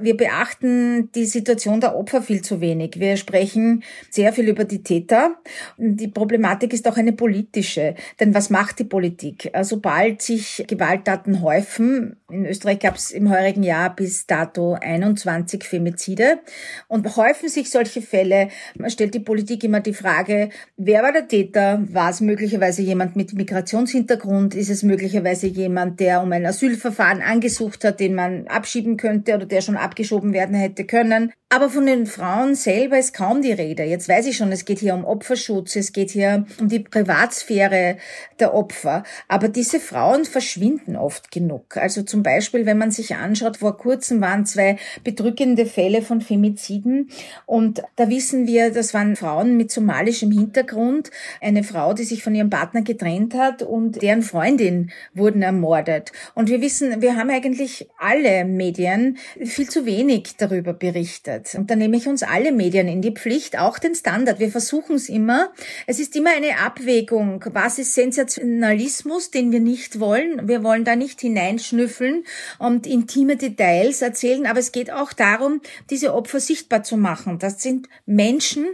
Wir 0.01 0.17
beachten 0.17 1.11
die 1.13 1.27
Situation 1.27 1.81
der 1.81 1.97
Opfer 1.97 2.23
viel 2.23 2.43
zu 2.43 2.61
wenig. 2.61 3.01
Wir 3.01 3.16
sprechen 3.17 3.83
sehr 4.11 4.33
viel 4.33 4.49
über 4.49 4.65
die 4.65 4.83
Täter. 4.83 5.37
Die 5.79 6.09
Problematik 6.09 6.73
ist 6.73 6.87
auch 6.89 6.97
eine 6.97 7.13
politische. 7.13 7.95
Denn 8.21 8.35
was 8.35 8.51
macht 8.51 8.79
die 8.79 8.85
Politik? 8.85 9.51
Sobald 9.63 10.23
sich 10.23 10.65
Gewalttaten 10.67 11.43
häufen, 11.43 12.17
in 12.31 12.45
Österreich 12.45 12.81
gab 12.81 12.97
es 12.97 13.13
im 13.13 13.31
heurigen 13.31 13.63
Jahr 13.63 13.95
bis 13.95 14.27
dato 14.27 14.75
21 14.81 15.63
Femizide 15.63 16.41
und 16.89 17.17
häufen 17.17 17.49
sich 17.49 17.71
solche 17.71 18.03
Fälle, 18.03 18.49
stellt 18.89 19.15
die 19.15 19.21
Politik 19.21 19.63
immer 19.63 19.81
die 19.81 19.95
Frage, 19.95 20.51
wer 20.77 21.03
war 21.03 21.13
der 21.13 21.29
Täter? 21.29 21.85
War 21.91 22.11
es 22.11 22.21
möglicherweise 22.21 22.83
jemand 22.83 23.15
mit 23.15 23.33
Migrationshintergrund? 23.33 24.55
Ist 24.55 24.71
es 24.71 24.83
möglicherweise 24.83 25.47
jemand, 25.47 26.01
der 26.01 26.21
um 26.21 26.33
ein 26.33 26.47
Asylverfahren 26.47 27.23
angesucht 27.23 27.85
hat, 27.85 28.01
den 28.01 28.15
man 28.15 28.49
abschieben 28.49 28.97
könnte 28.97 29.35
oder 29.35 29.47
der 29.47 29.61
schon 29.61 29.77
abgeschoben 29.77 30.33
werden 30.33 30.57
hätte 30.57 30.85
können? 30.85 31.33
Aber 31.57 31.71
von 31.71 31.87
den 31.87 32.05
Frauen 32.05 32.55
selber 32.55 32.99
ist 32.99 33.15
kaum 33.15 33.41
die 33.41 33.51
Rede. 33.51 33.83
Jetzt 33.83 34.11
weiß 34.11 34.27
ich 34.27 34.37
schon, 34.37 34.53
es 34.53 34.67
geht 34.67 34.81
hier 34.81 34.93
um 34.93 35.07
Opferschutz, 35.07 35.75
es 35.77 35.95
geht 35.95 36.11
hier 36.11 36.45
um 36.61 36.69
die 36.69 36.81
Privatsphäre 36.81 37.97
der 38.39 38.53
Opfer. 38.53 39.05
Aber 39.27 39.49
diese 39.49 39.81
Frauen 39.81 40.27
verschwinden 40.27 40.97
oft 40.97 41.31
genug. 41.31 41.79
Also 41.79 42.03
zum 42.03 42.23
Beispiel, 42.23 42.67
wenn 42.67 42.77
man 42.77 42.91
sich 42.91 43.15
anschaut, 43.15 43.57
vor 43.57 43.79
kurzem 43.79 44.21
waren 44.21 44.45
zwei 44.45 44.77
bedrückende 45.03 45.65
Fälle 45.65 46.03
von 46.03 46.21
Femiziden. 46.21 47.09
Und 47.47 47.83
da 47.97 48.11
wissen 48.11 48.47
wir, 48.47 48.71
das 48.71 48.93
waren 48.93 49.17
Frauen 49.17 49.57
mit 49.57 49.71
somalischem 49.71 50.31
Hintergrund. 50.33 51.11
Eine 51.41 51.65
Frau, 51.65 51.95
die 51.95 52.05
sich 52.05 52.23
von 52.23 52.35
ihrem 52.35 52.51
Partner 52.51 52.83
getrennt 52.83 53.33
hat 53.33 53.63
und 53.63 54.03
deren 54.03 54.21
Freundin 54.21 54.91
wurden 55.15 55.41
ermordet. 55.41 56.13
Und 56.35 56.51
wir 56.51 56.61
wissen, 56.61 57.01
wir 57.01 57.17
haben 57.17 57.31
eigentlich 57.31 57.89
alle 57.97 58.45
Medien 58.45 59.17
viel 59.43 59.71
zu 59.71 59.87
wenig 59.87 60.37
darüber 60.37 60.75
berichtet 60.75 61.46
wird. 61.47 61.61
Und 61.61 61.71
da 61.71 61.77
nehme 61.77 61.97
ich 61.97 62.09
uns 62.09 62.23
alle 62.23 62.53
Medien 62.53 62.89
in 62.89 63.03
die 63.03 63.13
Pflicht, 63.13 63.59
auch 63.59 63.79
den 63.79 63.95
Standard. 63.95 64.39
Wir 64.39 64.51
versuchen 64.51 64.97
es 64.97 65.09
immer. 65.09 65.53
Es 65.87 65.99
ist 65.99 66.17
immer 66.17 66.31
eine 66.31 66.59
Abwägung. 66.59 67.45
Was 67.53 67.79
ist 67.79 67.95
Sensationalismus, 67.95 69.31
den 69.31 69.53
wir 69.53 69.61
nicht 69.61 70.01
wollen? 70.01 70.49
Wir 70.49 70.63
wollen 70.63 70.85
da 70.85 70.97
nicht 70.97 71.21
hineinschnüffeln 71.21 72.25
und 72.59 72.87
intime 72.87 73.37
Details 73.37 74.03
erzählen, 74.03 74.47
aber 74.47 74.61
es 74.61 74.73
geht 74.73 74.91
auch 74.91 75.13
darum, 75.13 75.61
diese 75.91 76.15
Opfer 76.15 76.41
sichtbar 76.41 76.83
zu 76.83 76.97
machen. 76.97 77.39
Das 77.39 77.63
sind 77.63 77.89
Menschen, 78.05 78.67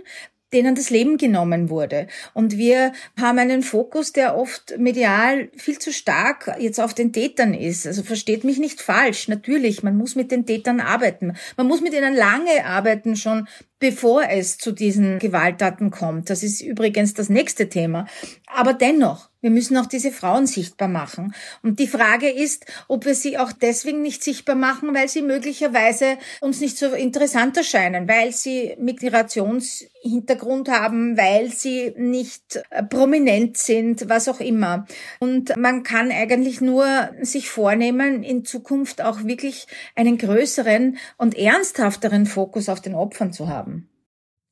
denen 0.53 0.75
das 0.75 0.91
Leben 0.91 1.17
genommen 1.17 1.71
wurde. 1.71 2.07
Und 2.35 2.57
wir 2.57 2.93
haben 3.21 3.39
einen 3.39 3.63
Fokus, 3.63 4.13
der 4.13 4.37
oft 4.37 4.79
medial 4.79 5.49
viel 5.57 5.79
zu 5.79 5.93
stark 5.93 6.57
jetzt 6.59 6.81
auf 6.81 6.95
den 6.95 7.13
Tätern 7.13 7.55
ist. 7.55 7.87
Also 7.87 8.03
versteht 8.03 8.45
mich 8.45 8.59
nicht 8.59 8.81
falsch. 8.81 9.29
Natürlich, 9.29 9.83
man 9.83 9.97
muss 9.97 10.15
mit 10.15 10.31
den 10.31 10.47
Tätern 10.47 10.81
arbeiten. 10.81 11.35
Man 11.57 11.67
muss 11.67 11.81
mit 11.81 11.95
ihnen 11.95 12.15
lange 12.15 12.65
arbeiten, 12.65 13.17
schon 13.17 13.49
bevor 13.79 14.23
es 14.31 14.59
zu 14.59 14.71
diesen 14.71 15.19
Gewalttaten 15.19 15.91
kommt. 15.91 16.31
Das 16.31 16.43
ist 16.45 16.61
übrigens 16.61 17.15
das 17.15 17.29
nächste 17.29 17.69
Thema. 17.69 18.07
Aber 18.47 18.75
dennoch, 18.75 19.32
wir 19.43 19.51
müssen 19.51 19.77
auch 19.77 19.87
diese 19.87 20.13
Frauen 20.13 20.47
sichtbar 20.47 20.89
machen. 20.89 21.35
Und 21.63 21.79
die 21.81 21.89
Frage 21.89 22.31
ist, 22.31 22.65
ob 22.89 23.05
wir 23.05 23.15
sie 23.15 23.37
auch 23.37 23.53
deswegen 23.53 24.01
nicht 24.01 24.25
sichtbar 24.25 24.55
machen, 24.55 24.95
weil 24.95 25.09
sie 25.09 25.21
möglicherweise 25.21 26.17
uns 26.41 26.61
nicht 26.61 26.79
so 26.79 26.95
interessant 26.95 27.57
erscheinen, 27.57 28.09
weil 28.09 28.33
sie 28.33 28.77
Migrationshintergrund 28.79 30.71
haben, 30.71 31.17
weil 31.17 31.51
sie 31.51 31.93
nicht 31.97 32.63
äh, 32.71 32.83
prominent 32.85 33.57
sind, 33.59 34.09
was 34.09 34.29
auch 34.29 34.41
immer. 34.41 34.87
Und 35.19 35.57
man 35.57 35.83
kann 35.83 36.11
eigentlich 36.13 36.61
nur 36.61 37.11
sich 37.21 37.51
vornehmen, 37.51 38.23
in 38.23 38.45
Zukunft 38.45 39.03
auch 39.03 39.25
wirklich 39.25 39.67
einen 39.97 40.19
größeren 40.19 40.99
und 41.19 41.37
ernsthafteren 41.37 42.27
Fokus 42.27 42.69
auf 42.69 42.81
den 42.81 42.95
Opfern 42.95 43.33
zu 43.33 43.49
haben 43.49 43.89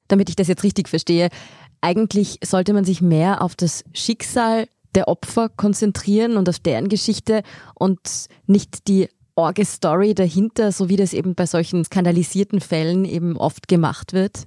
damit 0.09 0.29
ich 0.29 0.35
das 0.35 0.49
jetzt 0.49 0.65
richtig 0.65 0.89
verstehe, 0.89 1.29
eigentlich 1.81 2.39
sollte 2.45 2.73
man 2.73 2.85
sich 2.85 3.01
mehr 3.01 3.43
auf 3.43 3.55
das 3.55 3.85
Schicksal 3.95 4.67
der 4.95 5.09
Opfer 5.09 5.49
konzentrieren 5.49 6.37
und 6.37 6.49
auf 6.49 6.59
deren 6.59 6.89
Geschichte 6.89 7.43
und 7.75 8.01
nicht 8.47 8.89
die 8.89 9.09
Orge-Story 9.37 10.15
dahinter, 10.15 10.73
so 10.73 10.89
wie 10.89 10.97
das 10.97 11.13
eben 11.13 11.35
bei 11.35 11.47
solchen 11.47 11.85
skandalisierten 11.85 12.61
Fällen 12.61 13.05
eben 13.05 13.37
oft 13.37 13.69
gemacht 13.69 14.13
wird? 14.13 14.47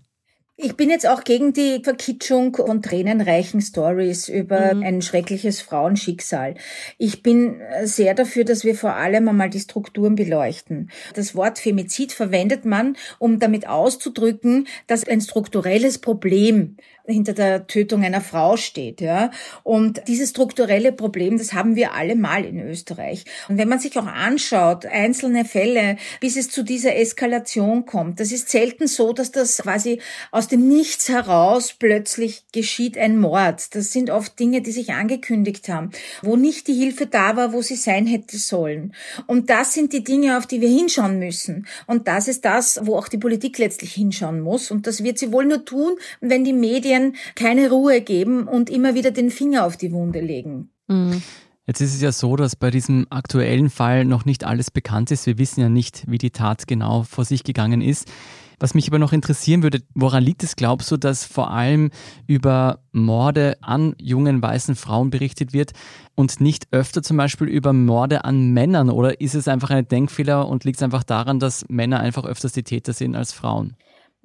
Ich 0.56 0.76
bin 0.76 0.92
jetzt 0.92 1.08
auch 1.08 1.24
gegen 1.24 1.52
die 1.52 1.82
Verkitschung 1.84 2.56
von 2.56 2.84
tränenreichen 2.84 3.60
Stories 3.60 4.30
über 4.30 4.76
mhm. 4.76 4.84
ein 4.84 5.02
schreckliches 5.02 5.62
Frauenschicksal. 5.62 6.54
Ich 7.00 7.24
bin 7.24 7.60
sehr 7.84 8.14
dafür, 8.14 8.46
dass 8.46 8.64
wir 8.64 8.76
vor 8.76 8.94
allem 8.94 9.28
einmal 9.28 9.50
die 9.50 9.60
Strukturen 9.60 10.14
beleuchten. 10.14 10.92
Das 11.16 11.34
Wort 11.34 11.58
Femizid 11.58 12.12
verwendet 12.12 12.66
man, 12.66 12.96
um 13.18 13.40
damit 13.40 13.68
auszudrücken, 13.68 14.68
dass 14.86 15.08
ein 15.08 15.22
strukturelles 15.22 15.98
Problem 15.98 16.78
hinter 17.06 17.34
der 17.34 17.68
Tötung 17.68 18.04
einer 18.04 18.22
Frau 18.22 18.56
steht, 18.56 19.02
ja. 19.02 19.30
Und 19.64 20.02
dieses 20.08 20.30
strukturelle 20.30 20.94
Problem, 20.94 21.38
das 21.38 21.52
haben 21.52 21.76
wir 21.76 21.94
alle 21.94 22.16
mal 22.16 22.46
in 22.46 22.60
Österreich. 22.60 23.26
Und 23.50 23.58
wenn 23.58 23.68
man 23.68 23.80
sich 23.80 23.98
auch 23.98 24.06
anschaut, 24.06 24.86
einzelne 24.86 25.44
Fälle, 25.44 25.98
bis 26.22 26.38
es 26.38 26.50
zu 26.50 26.64
dieser 26.64 26.96
Eskalation 26.96 27.86
kommt, 27.86 28.22
das 28.22 28.32
ist 28.32 28.50
selten 28.50 28.88
so, 28.88 29.12
dass 29.12 29.32
das 29.32 29.58
quasi 29.58 30.00
aus 30.32 30.48
dem 30.48 30.70
Nichts 30.70 31.10
heraus 31.10 31.74
plötzlich 31.78 32.46
geschieht 32.54 32.98
ein 32.98 33.18
Mord. 33.18 33.76
Das 33.76 33.92
sind 33.92 34.10
oft 34.10 34.40
Dinge, 34.40 34.62
die 34.62 34.72
sich 34.72 34.94
angekündigt 34.94 35.68
haben, 35.68 35.92
wo 36.22 36.38
nicht 36.38 36.68
die 36.68 36.74
Hilfe 36.74 37.06
da 37.06 37.36
war, 37.36 37.52
wo 37.52 37.62
sie 37.62 37.76
sein 37.76 38.08
hätte 38.08 38.38
sollen. 38.38 38.94
Und 39.28 39.50
das 39.50 39.74
sind 39.74 39.92
die 39.92 40.06
Dinge, 40.06 40.38
auf 40.38 40.48
die 40.48 40.62
wir 40.62 40.70
hinschauen 40.70 41.20
müssen. 41.20 41.68
Und 41.86 42.08
das 42.08 42.30
ist 42.30 42.46
das, 42.46 42.80
wo 42.84 42.96
auch 42.96 43.10
die 43.10 43.18
Politik 43.18 43.58
letztlich 43.58 43.94
hinschauen 43.94 44.40
muss. 44.40 44.72
Und 44.72 44.88
das 44.88 45.04
wird 45.04 45.18
sie 45.18 45.34
wohl 45.34 45.46
nur 45.46 45.66
tun, 45.66 45.96
wenn 46.22 46.46
die 46.46 46.54
Medien 46.54 46.93
Medien 46.94 47.16
keine 47.36 47.70
Ruhe 47.70 48.02
geben 48.02 48.48
und 48.48 48.70
immer 48.70 48.96
wieder 48.96 49.12
den 49.12 49.32
Finger 49.32 49.66
auf 49.66 49.78
die 49.78 49.92
Wunde 49.92 50.22
legen. 50.22 50.70
Mhm. 50.88 51.22
Jetzt 51.66 51.80
ist 51.80 51.96
es 51.96 52.02
ja 52.02 52.12
so, 52.12 52.36
dass 52.36 52.58
bei 52.58 52.72
diesem 52.72 53.08
aktuellen 53.10 53.70
Fall 53.70 54.04
noch 54.04 54.26
nicht 54.26 54.44
alles 54.44 54.70
bekannt 54.70 55.12
ist. 55.12 55.26
Wir 55.26 55.38
wissen 55.38 55.62
ja 55.62 55.70
nicht, 55.70 56.04
wie 56.08 56.18
die 56.18 56.32
Tat 56.32 56.68
genau 56.68 57.04
vor 57.04 57.24
sich 57.24 57.46
gegangen 57.46 57.82
ist. 57.82 58.12
Was 58.60 58.74
mich 58.74 58.88
aber 58.88 59.00
noch 59.00 59.14
interessieren 59.14 59.64
würde, 59.64 59.82
woran 59.94 60.24
liegt 60.24 60.44
es, 60.44 60.56
glaubst 60.56 60.92
du, 60.92 60.98
dass 60.98 61.26
vor 61.26 61.52
allem 61.52 61.90
über 62.28 62.80
Morde 62.92 63.58
an 63.62 63.96
jungen 63.98 64.42
weißen 64.42 64.76
Frauen 64.76 65.10
berichtet 65.10 65.54
wird 65.54 65.72
und 66.16 66.40
nicht 66.40 66.68
öfter 66.72 67.02
zum 67.02 67.18
Beispiel 67.18 67.48
über 67.48 67.74
Morde 67.74 68.26
an 68.26 68.52
Männern? 68.52 68.90
Oder 68.90 69.20
ist 69.22 69.36
es 69.36 69.48
einfach 69.48 69.70
ein 69.70 69.88
Denkfehler 69.88 70.48
und 70.48 70.66
liegt 70.66 70.78
es 70.78 70.84
einfach 70.84 71.04
daran, 71.04 71.40
dass 71.40 71.66
Männer 71.70 72.02
einfach 72.02 72.26
öfters 72.26 72.52
die 72.52 72.64
Täter 72.64 72.94
sind 72.94 73.16
als 73.16 73.34
Frauen? 73.34 73.76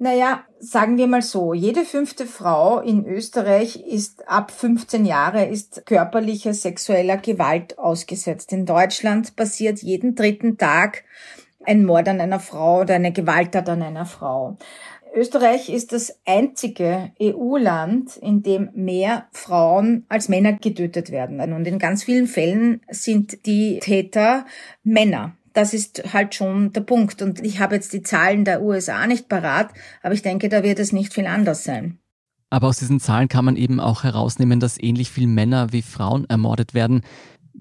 Naja, 0.01 0.45
sagen 0.61 0.97
wir 0.97 1.07
mal 1.07 1.21
so, 1.21 1.53
jede 1.53 1.83
fünfte 1.83 2.25
Frau 2.25 2.79
in 2.79 3.05
Österreich 3.05 3.85
ist 3.85 4.25
ab 4.29 4.49
15 4.49 5.05
Jahre 5.05 5.43
ist 5.43 5.85
körperlicher 5.85 6.53
sexueller 6.53 7.17
Gewalt 7.17 7.77
ausgesetzt. 7.77 8.53
In 8.53 8.65
Deutschland 8.65 9.35
passiert 9.35 9.79
jeden 9.79 10.15
dritten 10.15 10.57
Tag 10.57 11.03
ein 11.65 11.83
Mord 11.83 12.07
an 12.07 12.21
einer 12.21 12.39
Frau 12.39 12.79
oder 12.79 12.95
eine 12.95 13.11
Gewalttat 13.11 13.67
an 13.67 13.81
einer 13.81 14.05
Frau. 14.05 14.57
Österreich 15.13 15.67
ist 15.69 15.91
das 15.91 16.17
einzige 16.25 17.11
EU-Land, 17.21 18.15
in 18.15 18.41
dem 18.41 18.69
mehr 18.75 19.27
Frauen 19.33 20.05
als 20.07 20.29
Männer 20.29 20.53
getötet 20.53 21.11
werden. 21.11 21.41
Und 21.51 21.67
in 21.67 21.77
ganz 21.77 22.05
vielen 22.05 22.27
Fällen 22.27 22.79
sind 22.89 23.45
die 23.45 23.79
Täter 23.79 24.45
Männer 24.81 25.35
das 25.53 25.73
ist 25.73 26.13
halt 26.13 26.35
schon 26.35 26.73
der 26.73 26.81
Punkt. 26.81 27.21
Und 27.21 27.43
ich 27.43 27.59
habe 27.59 27.75
jetzt 27.75 27.93
die 27.93 28.01
Zahlen 28.01 28.45
der 28.45 28.61
USA 28.61 29.07
nicht 29.07 29.29
parat, 29.29 29.71
aber 30.01 30.13
ich 30.13 30.21
denke, 30.21 30.49
da 30.49 30.63
wird 30.63 30.79
es 30.79 30.91
nicht 30.91 31.13
viel 31.13 31.27
anders 31.27 31.63
sein. 31.63 31.99
Aber 32.49 32.67
aus 32.67 32.77
diesen 32.77 32.99
Zahlen 32.99 33.27
kann 33.27 33.45
man 33.45 33.55
eben 33.55 33.79
auch 33.79 34.03
herausnehmen, 34.03 34.59
dass 34.59 34.81
ähnlich 34.81 35.11
viele 35.11 35.27
Männer 35.27 35.71
wie 35.71 35.83
Frauen 35.83 36.27
ermordet 36.29 36.73
werden. 36.73 37.01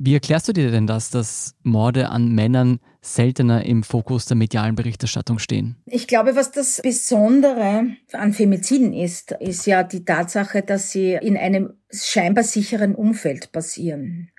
Wie 0.01 0.15
erklärst 0.15 0.47
du 0.47 0.53
dir 0.53 0.71
denn 0.71 0.87
das, 0.87 1.11
dass 1.11 1.57
Morde 1.65 2.11
an 2.11 2.33
Männern 2.33 2.79
seltener 3.01 3.67
im 3.67 3.83
Fokus 3.83 4.27
der 4.27 4.37
medialen 4.37 4.77
Berichterstattung 4.77 5.41
stehen? 5.41 5.75
Ich 5.87 6.07
glaube, 6.07 6.37
was 6.37 6.53
das 6.53 6.81
Besondere 6.81 7.97
an 8.13 8.33
Femiziden 8.33 8.93
ist, 8.93 9.33
ist 9.33 9.67
ja 9.67 9.83
die 9.83 10.05
Tatsache, 10.05 10.63
dass 10.63 10.93
sie 10.93 11.15
in 11.15 11.37
einem 11.37 11.75
scheinbar 11.91 12.45
sicheren 12.45 12.95
Umfeld 12.95 13.51
passieren. 13.51 14.31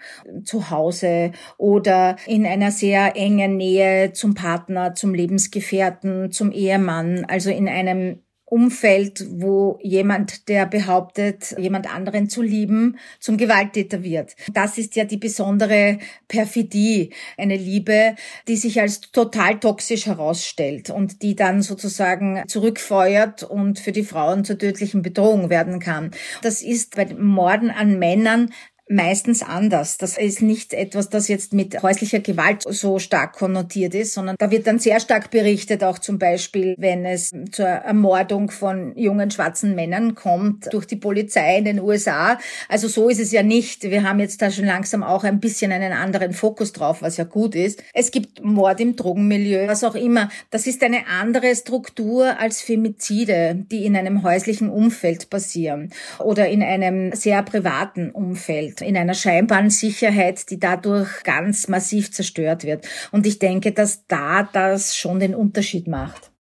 Zu 0.46 0.70
Hause 0.70 1.34
oder 1.58 2.16
in 2.26 2.46
einer 2.46 2.72
sehr 2.72 3.18
engen 3.18 3.58
Nähe 3.58 4.14
zum 4.14 4.36
Partner, 4.36 4.94
zum 4.94 5.14
Lebensgefährten, 5.14 6.32
zum 6.32 6.54
Ehemann, 6.54 7.26
also 7.26 7.50
in 7.50 7.68
einem 7.68 8.20
Umfeld, 8.50 9.26
wo 9.30 9.80
jemand, 9.82 10.50
der 10.50 10.66
behauptet, 10.66 11.56
jemand 11.58 11.94
anderen 11.94 12.30
zu 12.30 12.42
lieben, 12.42 12.98
zum 13.20 13.38
Gewalttäter 13.38 14.04
wird. 14.04 14.36
Das 14.52 14.78
ist 14.78 14.96
ja 14.96 15.06
die 15.06 15.18
besondere 15.18 16.00
Perfidie, 16.28 17.12
eine 17.38 17.58
Liebe, 17.58 18.16
die 18.48 18.56
sich 18.56 18.82
als 18.82 19.02
total 19.02 19.60
toxisch 19.60 20.08
herausstellt 20.08 20.90
und 20.90 21.22
die 21.22 21.36
dann 21.36 21.62
sozusagen 21.62 22.44
zurückfeuert 22.48 23.44
und 23.44 23.80
für 23.80 23.92
die 23.92 24.04
Frauen 24.04 24.46
zur 24.46 24.58
tödlichen 24.58 25.02
Bedrohung 25.02 25.50
werden 25.50 25.80
kann. 25.80 26.12
Das 26.42 26.62
ist 26.62 26.96
bei 26.96 27.06
Morden 27.06 27.70
an 27.70 28.00
Männern 28.00 28.50
meistens 28.90 29.44
anders. 29.44 29.98
Das 29.98 30.18
ist 30.18 30.42
nicht 30.42 30.74
etwas, 30.74 31.10
das 31.10 31.28
jetzt 31.28 31.54
mit 31.54 31.82
häuslicher 31.84 32.20
Gewalt 32.20 32.64
so 32.68 32.98
stark 32.98 33.34
konnotiert 33.34 33.94
ist, 33.94 34.14
sondern 34.16 34.36
da 34.40 34.50
wird 34.50 34.66
dann 34.66 34.80
sehr 34.80 35.00
stark 35.00 35.30
berichtet, 35.30 35.84
auch 35.84 36.00
zum 36.00 36.18
Beispiel, 36.18 36.76
wenn 36.78 37.06
es 37.06 37.32
zur 37.52 37.68
Ermordung 37.68 38.50
von 38.50 38.98
jungen 38.98 39.30
schwarzen 39.30 39.76
Männern 39.76 40.16
kommt 40.16 40.74
durch 40.74 40.88
die 40.88 40.96
Polizei 40.96 41.58
in 41.58 41.66
den 41.66 41.80
USA. 41.80 42.40
Also 42.68 42.88
so 42.88 43.10
ist 43.10 43.20
es 43.20 43.32
ja 43.32 43.44
nicht. 43.44 43.84
Wir 43.84 44.04
haben 44.04 44.20
jetzt 44.20 44.42
da 44.42 44.50
schon 44.50 44.66
langsam 44.66 45.04
auch 45.04 45.24
ein 45.24 45.40
bisschen 45.40 45.72
einen 45.72 45.94
anderen 45.94 46.34
Fokus 46.34 46.74
drauf, 46.74 47.04
was 47.04 47.18
ja 47.18 47.26
gut 47.26 47.54
ist. 47.54 47.84
Es 47.94 48.10
gibt 48.10 48.44
Mord 48.44 48.80
im 48.80 48.96
Drogenmilieu, 48.96 49.68
was 49.68 49.84
auch 49.84 49.96
immer. 49.96 50.30
Das 50.50 50.66
ist 50.66 50.82
eine 50.84 51.06
andere 51.08 51.56
Struktur 51.56 52.40
als 52.40 52.62
Femizide, 52.62 53.66
die 53.72 53.86
in 53.86 53.96
einem 53.96 54.24
häuslichen 54.24 54.70
Umfeld 54.70 55.30
passieren 55.30 55.92
oder 56.18 56.50
in 56.50 56.64
einem 56.64 57.12
sehr 57.14 57.44
privaten 57.44 58.10
Umfeld 58.10 58.79
in 58.82 58.98
einer 58.98 59.14
scheinbaren 59.14 59.70
Sicherheit, 59.70 60.50
die 60.50 60.60
dadurch 60.60 61.24
ganz 61.24 61.68
massiv 61.68 62.12
zerstört 62.12 62.64
wird. 62.64 62.88
Und 63.12 63.26
ich 63.26 63.40
denke, 63.40 63.72
dass 63.72 64.06
da 64.08 64.44
das 64.44 64.96
schon 64.96 65.20
den 65.20 65.36
Unterschied 65.36 65.88
macht. 65.88 66.32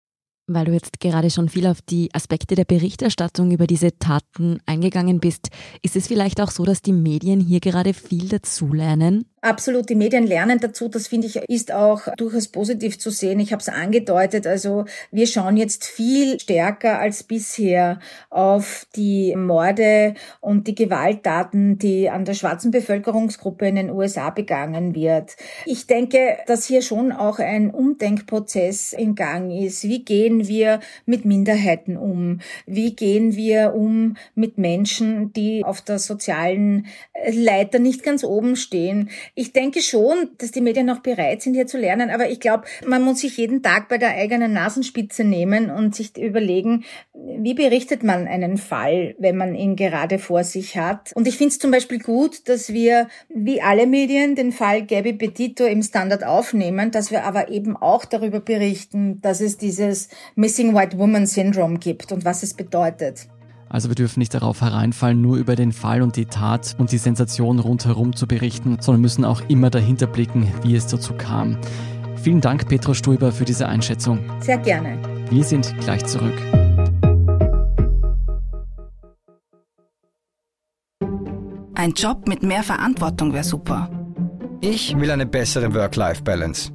Weil 0.51 0.65
du 0.65 0.73
jetzt 0.73 0.99
gerade 0.99 1.29
schon 1.29 1.51
viel 1.51 1.67
auf 1.67 1.83
die 1.83 2.09
Aspekte 2.15 2.55
der 2.55 2.65
Berichterstattung 2.65 3.51
über 3.51 3.67
diese 3.67 3.99
Taten 3.99 4.61
eingegangen 4.65 5.21
bist, 5.21 5.51
ist 5.83 5.95
es 5.95 6.07
vielleicht 6.07 6.41
auch 6.41 6.51
so, 6.51 6.65
dass 6.65 6.81
die 6.81 6.95
Medien 6.95 7.39
hier 7.39 7.61
gerade 7.61 7.93
viel 7.93 8.31
dazulernen? 8.31 9.27
Absolut, 9.41 9.89
die 9.89 9.95
Medien 9.95 10.27
lernen 10.27 10.59
dazu. 10.59 10.89
Das 10.89 11.07
finde 11.07 11.29
ich 11.29 11.37
ist 11.49 11.73
auch 11.73 12.09
durchaus 12.17 12.49
positiv 12.49 12.99
zu 12.99 13.11
sehen. 13.11 13.39
Ich 13.39 13.53
habe 13.53 13.61
es 13.61 13.69
angedeutet. 13.69 14.47
Also 14.47 14.85
wir 15.13 15.27
schauen 15.27 15.57
jetzt 15.57 15.85
viel 15.85 16.41
stärker 16.41 16.99
als 16.99 17.23
bisher 17.23 18.01
auf 18.31 18.87
die 18.97 19.37
Morde 19.37 20.15
und 20.41 20.67
die 20.67 20.75
Gewalttaten, 20.75 21.79
die 21.79 22.11
an 22.11 22.25
der 22.25 22.35
schwarzen 22.35 22.73
Bevölkerungsgruppe 22.73 23.69
in 23.69 23.77
den 23.77 23.91
USA 23.91 24.31
begangen 24.31 24.95
wird. 24.95 25.37
Ich 25.67 25.87
denke, 25.87 26.39
dass 26.47 26.67
hier 26.67 26.83
schon 26.83 27.13
auch 27.13 27.39
ein 27.39 27.71
Umdenkprozess 27.71 28.93
in 28.93 29.15
Gang 29.15 29.53
ist. 29.53 29.85
Wie 29.85 30.05
gehen 30.05 30.49
wir 30.49 30.81
mit 31.07 31.25
Minderheiten 31.25 31.97
um? 31.97 32.41
Wie 32.67 32.97
gehen 32.97 33.37
wir 33.37 33.75
um 33.75 34.17
mit 34.35 34.59
Menschen, 34.59 35.33
die 35.33 35.65
auf 35.65 35.81
der 35.81 36.01
sozialen 36.01 36.87
Leiter 37.31 37.79
nicht 37.79 38.03
ganz 38.03 38.25
oben 38.25 38.57
stehen? 38.57 39.11
Ich 39.41 39.53
denke 39.53 39.83
schon, 39.83 40.31
dass 40.39 40.51
die 40.51 40.61
Medien 40.61 40.87
noch 40.87 40.99
bereit 40.99 41.43
sind, 41.43 41.55
hier 41.55 41.69
zu 41.69 41.79
lernen, 41.79 42.11
aber 42.11 42.29
ich 42.29 42.41
glaube, 42.41 42.65
man 42.85 43.03
muss 43.03 43.21
sich 43.21 43.37
jeden 43.37 43.63
Tag 43.63 43.89
bei 43.89 43.97
der 43.97 44.17
eigenen 44.17 44.53
Nasenspitze 44.53 45.23
nehmen 45.23 45.71
und 45.71 45.95
sich 45.95 46.19
überlegen, 46.19 46.85
wie 47.15 47.55
berichtet 47.55 48.03
man 48.03 48.27
einen 48.27 48.57
Fall, 48.57 49.15
wenn 49.21 49.37
man 49.37 49.55
ihn 49.55 49.77
gerade 49.77 50.19
vor 50.19 50.43
sich 50.43 50.77
hat. 50.77 51.13
Und 51.15 51.29
ich 51.29 51.37
finde 51.37 51.53
es 51.53 51.61
zum 51.61 51.71
Beispiel 51.71 52.01
gut, 52.01 52.49
dass 52.49 52.73
wir, 52.73 53.07
wie 53.29 53.63
alle 53.63 53.87
Medien, 53.87 54.35
den 54.35 54.51
Fall 54.51 54.85
Gabby 54.85 55.13
Petito 55.13 55.65
im 55.67 55.85
Standard 55.85 56.25
aufnehmen, 56.25 56.91
dass 56.91 57.13
wir 57.13 57.23
aber 57.23 57.49
eben 57.49 57.77
auch 57.77 58.07
darüber 58.07 58.41
berichten, 58.41 59.21
dass 59.21 59.41
es 59.41 59.57
dieses 59.57 60.09
Missing 60.35 60.75
White 60.75 60.99
Woman 60.99 61.29
Syndrome 61.29 61.79
gibt 61.79 62.11
und 62.11 62.25
was 62.25 62.43
es 62.43 62.55
bedeutet. 62.55 63.29
Also 63.71 63.89
wir 63.89 63.95
dürfen 63.95 64.21
nicht 64.21 64.33
darauf 64.33 64.61
hereinfallen, 64.63 65.21
nur 65.21 65.37
über 65.37 65.55
den 65.55 65.73
Fall 65.73 66.03
und 66.03 66.17
die 66.17 66.27
Tat 66.27 66.75
und 66.79 66.91
die 66.93 66.99
Sensation 66.99 67.59
rundherum 67.59 68.17
zu 68.17 68.27
berichten, 68.27 68.79
sondern 68.81 69.03
müssen 69.03 69.25
auch 69.25 69.43
immer 69.49 69.71
dahinter 69.71 70.07
blicken, 70.07 70.53
wie 70.63 70.75
es 70.75 70.87
dazu 70.87 71.13
kam. 71.15 71.59
Vielen 72.23 72.41
Dank, 72.41 72.69
Petra 72.69 72.95
Stulber, 72.95 73.31
für 73.31 73.45
diese 73.45 73.69
Einschätzung. 73.69 74.21
Sehr 74.41 74.59
gerne. 74.59 74.99
Wir 75.31 75.45
sind 75.45 75.75
gleich 75.81 76.05
zurück. 76.07 76.35
Ein 81.75 81.93
Job 81.93 82.27
mit 82.27 82.43
mehr 82.43 82.65
Verantwortung 82.65 83.33
wäre 83.33 83.45
super. 83.45 83.89
Ich 84.61 84.99
will 84.99 85.11
eine 85.13 85.27
bessere 85.27 85.73
Work-Life-Balance. 85.73 86.73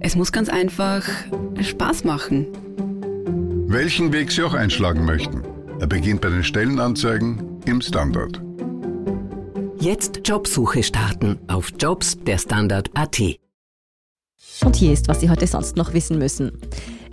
Es 0.00 0.16
muss 0.16 0.32
ganz 0.32 0.48
einfach 0.48 1.04
Spaß 1.60 2.02
machen. 2.04 2.48
Welchen 3.68 4.12
Weg 4.12 4.32
Sie 4.32 4.42
auch 4.42 4.54
einschlagen 4.54 5.04
möchten. 5.04 5.53
Er 5.80 5.86
beginnt 5.88 6.20
bei 6.20 6.30
den 6.30 6.44
Stellenanzeigen 6.44 7.60
im 7.66 7.80
Standard. 7.80 8.40
Jetzt 9.78 10.20
Jobsuche 10.24 10.82
starten 10.82 11.38
auf 11.48 11.72
Jobs 11.78 12.16
der 12.24 12.38
Standard.at. 12.38 13.20
Und 14.64 14.76
hier 14.76 14.92
ist, 14.92 15.08
was 15.08 15.20
Sie 15.20 15.28
heute 15.28 15.46
sonst 15.46 15.76
noch 15.76 15.92
wissen 15.92 16.18
müssen. 16.18 16.52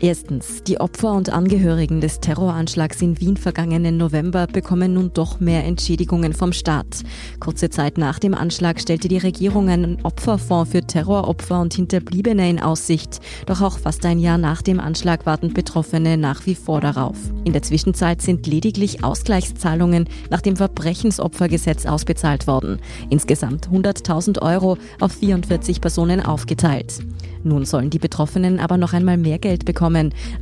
Erstens, 0.04 0.64
die 0.64 0.80
Opfer 0.80 1.14
und 1.14 1.30
Angehörigen 1.30 2.02
des 2.02 2.20
Terroranschlags 2.20 3.04
in 3.04 3.20
Wien 3.20 3.38
vergangenen 3.38 3.98
November 3.98 4.48
bekommen 4.48 4.96
nun 4.96 5.12
doch 5.14 5.40
mehr 5.40 5.64
Entschädigungen 5.64 6.34
vom 6.34 6.54
Staat. 6.54 7.04
Kurze 7.40 7.70
Zeit 7.70 8.00
nach 8.00 8.18
dem 8.18 8.34
Anschlag 8.34 8.82
stellte 8.82 9.08
die 9.08 9.20
Regierung 9.20 9.70
einen 9.70 10.00
Opferfonds 10.02 10.72
für 10.72 10.82
Terroropfer 10.82 11.62
und 11.62 11.76
Hinterbliebene 11.76 12.50
in 12.50 12.60
Aussicht. 12.60 13.20
Doch 13.46 13.62
auch 13.62 13.78
fast 13.78 14.04
ein 14.08 14.18
Jahr 14.18 14.40
nach 14.40 14.64
dem 14.64 14.80
Anschlag 14.80 15.28
warten 15.28 15.54
Betroffene 15.54 16.18
nach 16.18 16.48
wie 16.48 16.56
vor 16.56 16.82
darauf. 16.82 17.18
In 17.44 17.54
der 17.54 17.62
Zwischenzeit 17.62 18.24
sind 18.24 18.48
lediglich 18.48 19.04
Ausgleichszahlungen 19.04 20.10
nach 20.32 20.42
dem 20.42 20.56
Verbrechensopfergesetz 20.56 21.86
ausbezahlt 21.86 22.48
worden. 22.48 22.80
Insgesamt 23.12 23.70
100.000 23.70 24.42
Euro 24.42 24.80
auf 25.00 25.12
44 25.12 25.80
Personen 25.80 26.26
aufgeteilt. 26.26 27.02
Nun 27.44 27.66
sollen 27.66 27.90
die 27.90 28.00
Betroffenen 28.00 28.60
aber 28.60 28.78
noch 28.78 28.94
einmal 28.94 29.18
mehr 29.18 29.40
Geld 29.40 29.66
bekommen. 29.66 29.91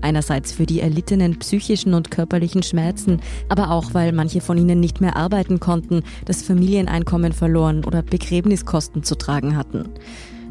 Einerseits 0.02 0.52
für 0.52 0.66
die 0.66 0.80
erlittenen 0.80 1.40
psychischen 1.40 1.94
und 1.94 2.12
körperlichen 2.12 2.64
Schmerzen, 2.64 3.22
aber 3.50 3.72
auch, 3.72 3.94
weil 3.94 4.12
manche 4.12 4.42
von 4.42 4.58
ihnen 4.58 4.80
nicht 4.80 5.02
mehr 5.02 5.16
arbeiten 5.16 5.60
konnten, 5.60 6.04
das 6.26 6.44
Familieneinkommen 6.44 7.34
verloren 7.34 7.84
oder 7.86 8.02
Begräbniskosten 8.02 9.04
zu 9.04 9.16
tragen 9.16 9.58
hatten. 9.58 9.90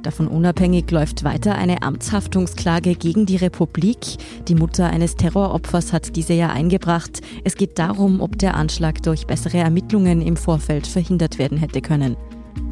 Davon 0.02 0.28
unabhängig 0.28 0.90
läuft 0.90 1.24
weiter 1.24 1.56
eine 1.56 1.82
Amtshaftungsklage 1.82 2.94
gegen 2.94 3.26
die 3.26 3.36
Republik. 3.36 3.98
Die 4.46 4.54
Mutter 4.54 4.86
eines 4.88 5.16
Terroropfers 5.16 5.92
hat 5.92 6.16
diese 6.16 6.34
ja 6.34 6.50
eingebracht. 6.50 7.20
Es 7.44 7.56
geht 7.56 7.78
darum, 7.78 8.20
ob 8.20 8.38
der 8.38 8.54
Anschlag 8.54 9.02
durch 9.02 9.26
bessere 9.26 9.58
Ermittlungen 9.58 10.22
im 10.22 10.36
Vorfeld 10.36 10.86
verhindert 10.86 11.38
werden 11.38 11.58
hätte 11.58 11.80
können. 11.80 12.16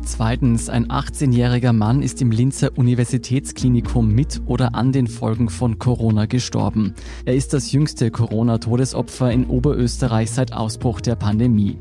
Zweitens, 0.03 0.69
ein 0.69 0.87
18-jähriger 0.87 1.73
Mann 1.73 2.01
ist 2.01 2.23
im 2.23 2.31
Linzer 2.31 2.71
Universitätsklinikum 2.77 4.09
mit 4.09 4.41
oder 4.47 4.75
an 4.75 4.93
den 4.93 5.09
Folgen 5.09 5.49
von 5.49 5.79
Corona 5.79 6.27
gestorben. 6.27 6.95
Er 7.25 7.35
ist 7.35 7.53
das 7.53 7.73
jüngste 7.73 8.11
Corona-Todesopfer 8.11 9.31
in 9.31 9.47
Oberösterreich 9.47 10.31
seit 10.31 10.53
Ausbruch 10.53 11.01
der 11.01 11.17
Pandemie. 11.17 11.77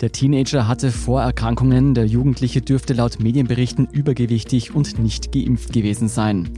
Der 0.00 0.12
Teenager 0.12 0.66
hatte 0.66 0.92
Vorerkrankungen, 0.92 1.92
der 1.92 2.06
Jugendliche 2.06 2.62
dürfte 2.62 2.94
laut 2.94 3.20
Medienberichten 3.20 3.86
übergewichtig 3.92 4.74
und 4.74 4.98
nicht 4.98 5.30
geimpft 5.30 5.74
gewesen 5.74 6.08
sein. 6.08 6.48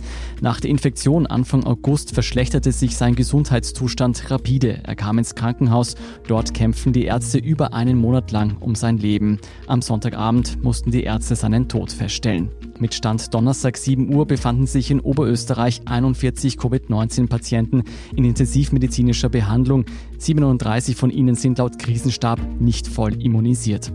Nach 0.41 0.61
der 0.61 0.71
Infektion 0.71 1.27
Anfang 1.27 1.65
August 1.65 2.15
verschlechterte 2.15 2.71
sich 2.71 2.97
sein 2.97 3.17
Gesundheitszustand 3.17 4.31
rapide. 4.31 4.81
Er 4.85 4.95
kam 4.95 5.19
ins 5.19 5.35
Krankenhaus. 5.35 5.97
Dort 6.29 6.55
kämpfen 6.55 6.93
die 6.93 7.05
Ärzte 7.05 7.39
über 7.39 7.75
einen 7.75 7.99
Monat 7.99 8.31
lang 8.31 8.59
um 8.61 8.77
sein 8.77 8.99
Leben. 8.99 9.41
Am 9.67 9.83
Sonntagabend 9.83 10.63
mussten 10.63 10.93
die 10.93 11.03
Ärzte 11.03 11.35
seinen 11.35 11.69
Tod 11.69 11.91
feststellen. 11.91 12.49
Mit 12.83 12.95
Stand 12.95 13.33
Donnerstag 13.33 13.77
7 13.77 14.13
Uhr 14.13 14.27
befanden 14.27 14.67
sich 14.67 14.91
in 14.91 14.99
Oberösterreich 14.99 15.83
41 15.85 16.59
Covid-19-Patienten 16.59 17.85
in 18.17 18.25
intensivmedizinischer 18.25 19.29
Behandlung. 19.29 19.85
37 20.19 20.97
von 20.97 21.11
ihnen 21.11 21.37
sind 21.37 21.59
laut 21.59 21.79
Krisenstab 21.79 22.41
nicht 22.59 22.89
voll 22.89 23.23
immunisiert. 23.23 23.93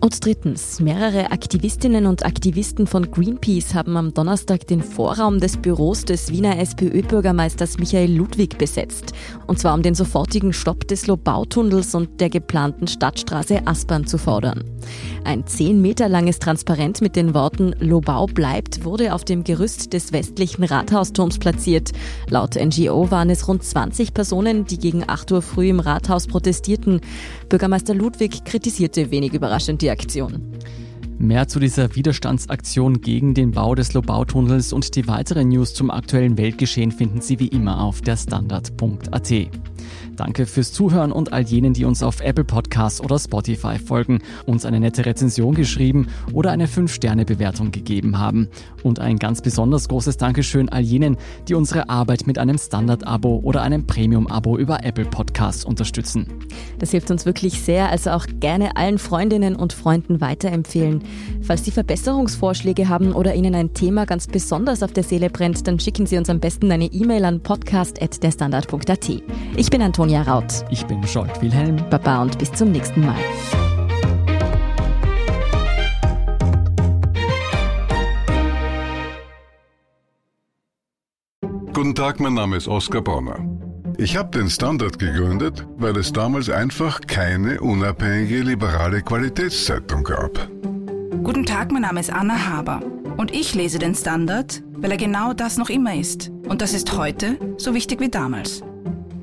Und 0.00 0.24
drittens, 0.24 0.78
mehrere 0.78 1.32
Aktivistinnen 1.32 2.06
und 2.06 2.24
Aktivisten 2.24 2.86
von 2.86 3.10
Greenpeace 3.10 3.74
haben 3.74 3.96
am 3.96 4.14
Donnerstag 4.14 4.64
den 4.68 4.80
Vorraum 4.80 5.40
des 5.40 5.56
Büros 5.56 6.04
des 6.04 6.30
Wiener 6.30 6.56
SPÖ-Bürgermeisters 6.56 7.78
Michael 7.78 8.14
Ludwig 8.14 8.58
besetzt. 8.58 9.12
Und 9.48 9.58
zwar 9.58 9.74
um 9.74 9.82
den 9.82 9.96
sofortigen 9.96 10.52
Stopp 10.52 10.86
des 10.86 11.08
Lobautunnels 11.08 11.96
und 11.96 12.20
der 12.20 12.30
geplanten 12.30 12.86
Stadtstraße 12.86 13.66
Aspern 13.66 14.06
zu 14.06 14.18
fordern. 14.18 14.62
Ein 15.24 15.46
zehn 15.46 15.80
Meter 15.80 16.08
langes 16.08 16.38
Transparent 16.38 17.00
mit 17.00 17.16
den 17.16 17.34
Worten 17.34 17.74
Lobau 17.80 18.26
bleibt 18.26 18.84
wurde 18.84 19.14
auf 19.14 19.24
dem 19.24 19.44
Gerüst 19.44 19.92
des 19.92 20.12
westlichen 20.12 20.64
Rathausturms 20.64 21.38
platziert. 21.38 21.92
Laut 22.28 22.56
NGO 22.56 23.10
waren 23.10 23.30
es 23.30 23.48
rund 23.48 23.62
20 23.62 24.14
Personen, 24.14 24.64
die 24.64 24.78
gegen 24.78 25.04
8 25.06 25.32
Uhr 25.32 25.42
früh 25.42 25.68
im 25.68 25.80
Rathaus 25.80 26.26
protestierten. 26.26 27.00
Bürgermeister 27.48 27.94
Ludwig 27.94 28.44
kritisierte 28.44 29.10
wenig 29.10 29.32
überraschend 29.34 29.82
die 29.82 29.90
Aktion. 29.90 30.52
Mehr 31.20 31.48
zu 31.48 31.58
dieser 31.58 31.96
Widerstandsaktion 31.96 33.00
gegen 33.00 33.34
den 33.34 33.50
Bau 33.50 33.74
des 33.74 33.92
Lobautunnels 33.92 34.72
und 34.72 34.94
die 34.94 35.08
weiteren 35.08 35.48
News 35.48 35.74
zum 35.74 35.90
aktuellen 35.90 36.38
Weltgeschehen 36.38 36.92
finden 36.92 37.20
Sie 37.20 37.40
wie 37.40 37.48
immer 37.48 37.82
auf 37.82 38.02
der 38.02 38.16
Standard.at. 38.16 39.32
Danke 40.18 40.46
fürs 40.46 40.72
Zuhören 40.72 41.12
und 41.12 41.32
all 41.32 41.42
jenen, 41.42 41.74
die 41.74 41.84
uns 41.84 42.02
auf 42.02 42.20
Apple 42.20 42.42
Podcasts 42.42 43.00
oder 43.00 43.20
Spotify 43.20 43.78
folgen, 43.78 44.18
uns 44.46 44.64
eine 44.64 44.80
nette 44.80 45.06
Rezension 45.06 45.54
geschrieben 45.54 46.08
oder 46.32 46.50
eine 46.50 46.66
5-Sterne-Bewertung 46.66 47.70
gegeben 47.70 48.18
haben. 48.18 48.48
Und 48.82 48.98
ein 48.98 49.18
ganz 49.18 49.42
besonders 49.42 49.86
großes 49.86 50.16
Dankeschön 50.16 50.70
all 50.70 50.80
jenen, 50.80 51.18
die 51.46 51.54
unsere 51.54 51.88
Arbeit 51.88 52.26
mit 52.26 52.36
einem 52.36 52.58
Standard-Abo 52.58 53.42
oder 53.44 53.62
einem 53.62 53.86
Premium-Abo 53.86 54.58
über 54.58 54.82
Apple 54.82 55.04
Podcasts 55.04 55.64
unterstützen. 55.64 56.26
Das 56.80 56.90
hilft 56.90 57.12
uns 57.12 57.24
wirklich 57.24 57.62
sehr, 57.62 57.88
also 57.88 58.10
auch 58.10 58.26
gerne 58.40 58.76
allen 58.76 58.98
Freundinnen 58.98 59.54
und 59.54 59.72
Freunden 59.72 60.20
weiterempfehlen. 60.20 61.04
Falls 61.42 61.64
Sie 61.64 61.70
Verbesserungsvorschläge 61.70 62.88
haben 62.88 63.12
oder 63.12 63.36
Ihnen 63.36 63.54
ein 63.54 63.72
Thema 63.72 64.04
ganz 64.04 64.26
besonders 64.26 64.82
auf 64.82 64.92
der 64.92 65.04
Seele 65.04 65.30
brennt, 65.30 65.68
dann 65.68 65.78
schicken 65.78 66.06
Sie 66.06 66.18
uns 66.18 66.28
am 66.28 66.40
besten 66.40 66.72
eine 66.72 66.86
E-Mail 66.86 67.24
an 67.24 67.40
podcast.derstandard.at. 67.40 69.08
Ich 69.56 69.70
bin 69.70 69.80
Antonia 69.80 70.07
Sonja 70.08 70.22
Raut. 70.22 70.64
Ich 70.70 70.86
bin 70.86 71.06
Scholt 71.06 71.42
Wilhelm. 71.42 71.76
Baba 71.90 72.22
und 72.22 72.38
bis 72.38 72.50
zum 72.50 72.72
nächsten 72.72 73.04
Mal. 73.04 73.14
Guten 81.74 81.94
Tag, 81.94 82.20
mein 82.20 82.32
Name 82.32 82.56
ist 82.56 82.68
Oskar 82.68 83.02
Bonner. 83.02 83.38
Ich 83.98 84.16
habe 84.16 84.30
den 84.30 84.48
Standard 84.48 84.98
gegründet, 84.98 85.66
weil 85.76 85.94
es 85.98 86.10
damals 86.10 86.48
einfach 86.48 87.02
keine 87.06 87.60
unabhängige 87.60 88.40
liberale 88.40 89.02
Qualitätszeitung 89.02 90.04
gab. 90.04 90.48
Guten 91.22 91.44
Tag, 91.44 91.70
mein 91.70 91.82
Name 91.82 92.00
ist 92.00 92.10
Anna 92.10 92.48
Haber 92.48 92.80
und 93.18 93.34
ich 93.34 93.54
lese 93.54 93.78
den 93.78 93.94
Standard, 93.94 94.62
weil 94.72 94.90
er 94.90 94.96
genau 94.96 95.34
das 95.34 95.58
noch 95.58 95.68
immer 95.68 95.94
ist. 95.94 96.30
Und 96.48 96.62
das 96.62 96.72
ist 96.72 96.96
heute 96.96 97.36
so 97.58 97.74
wichtig 97.74 98.00
wie 98.00 98.08
damals. 98.08 98.62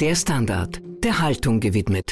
Der 0.02 0.14
Standard, 0.14 0.82
der 1.06 1.22
Haltung 1.22 1.62
gewidmet. 1.62 2.12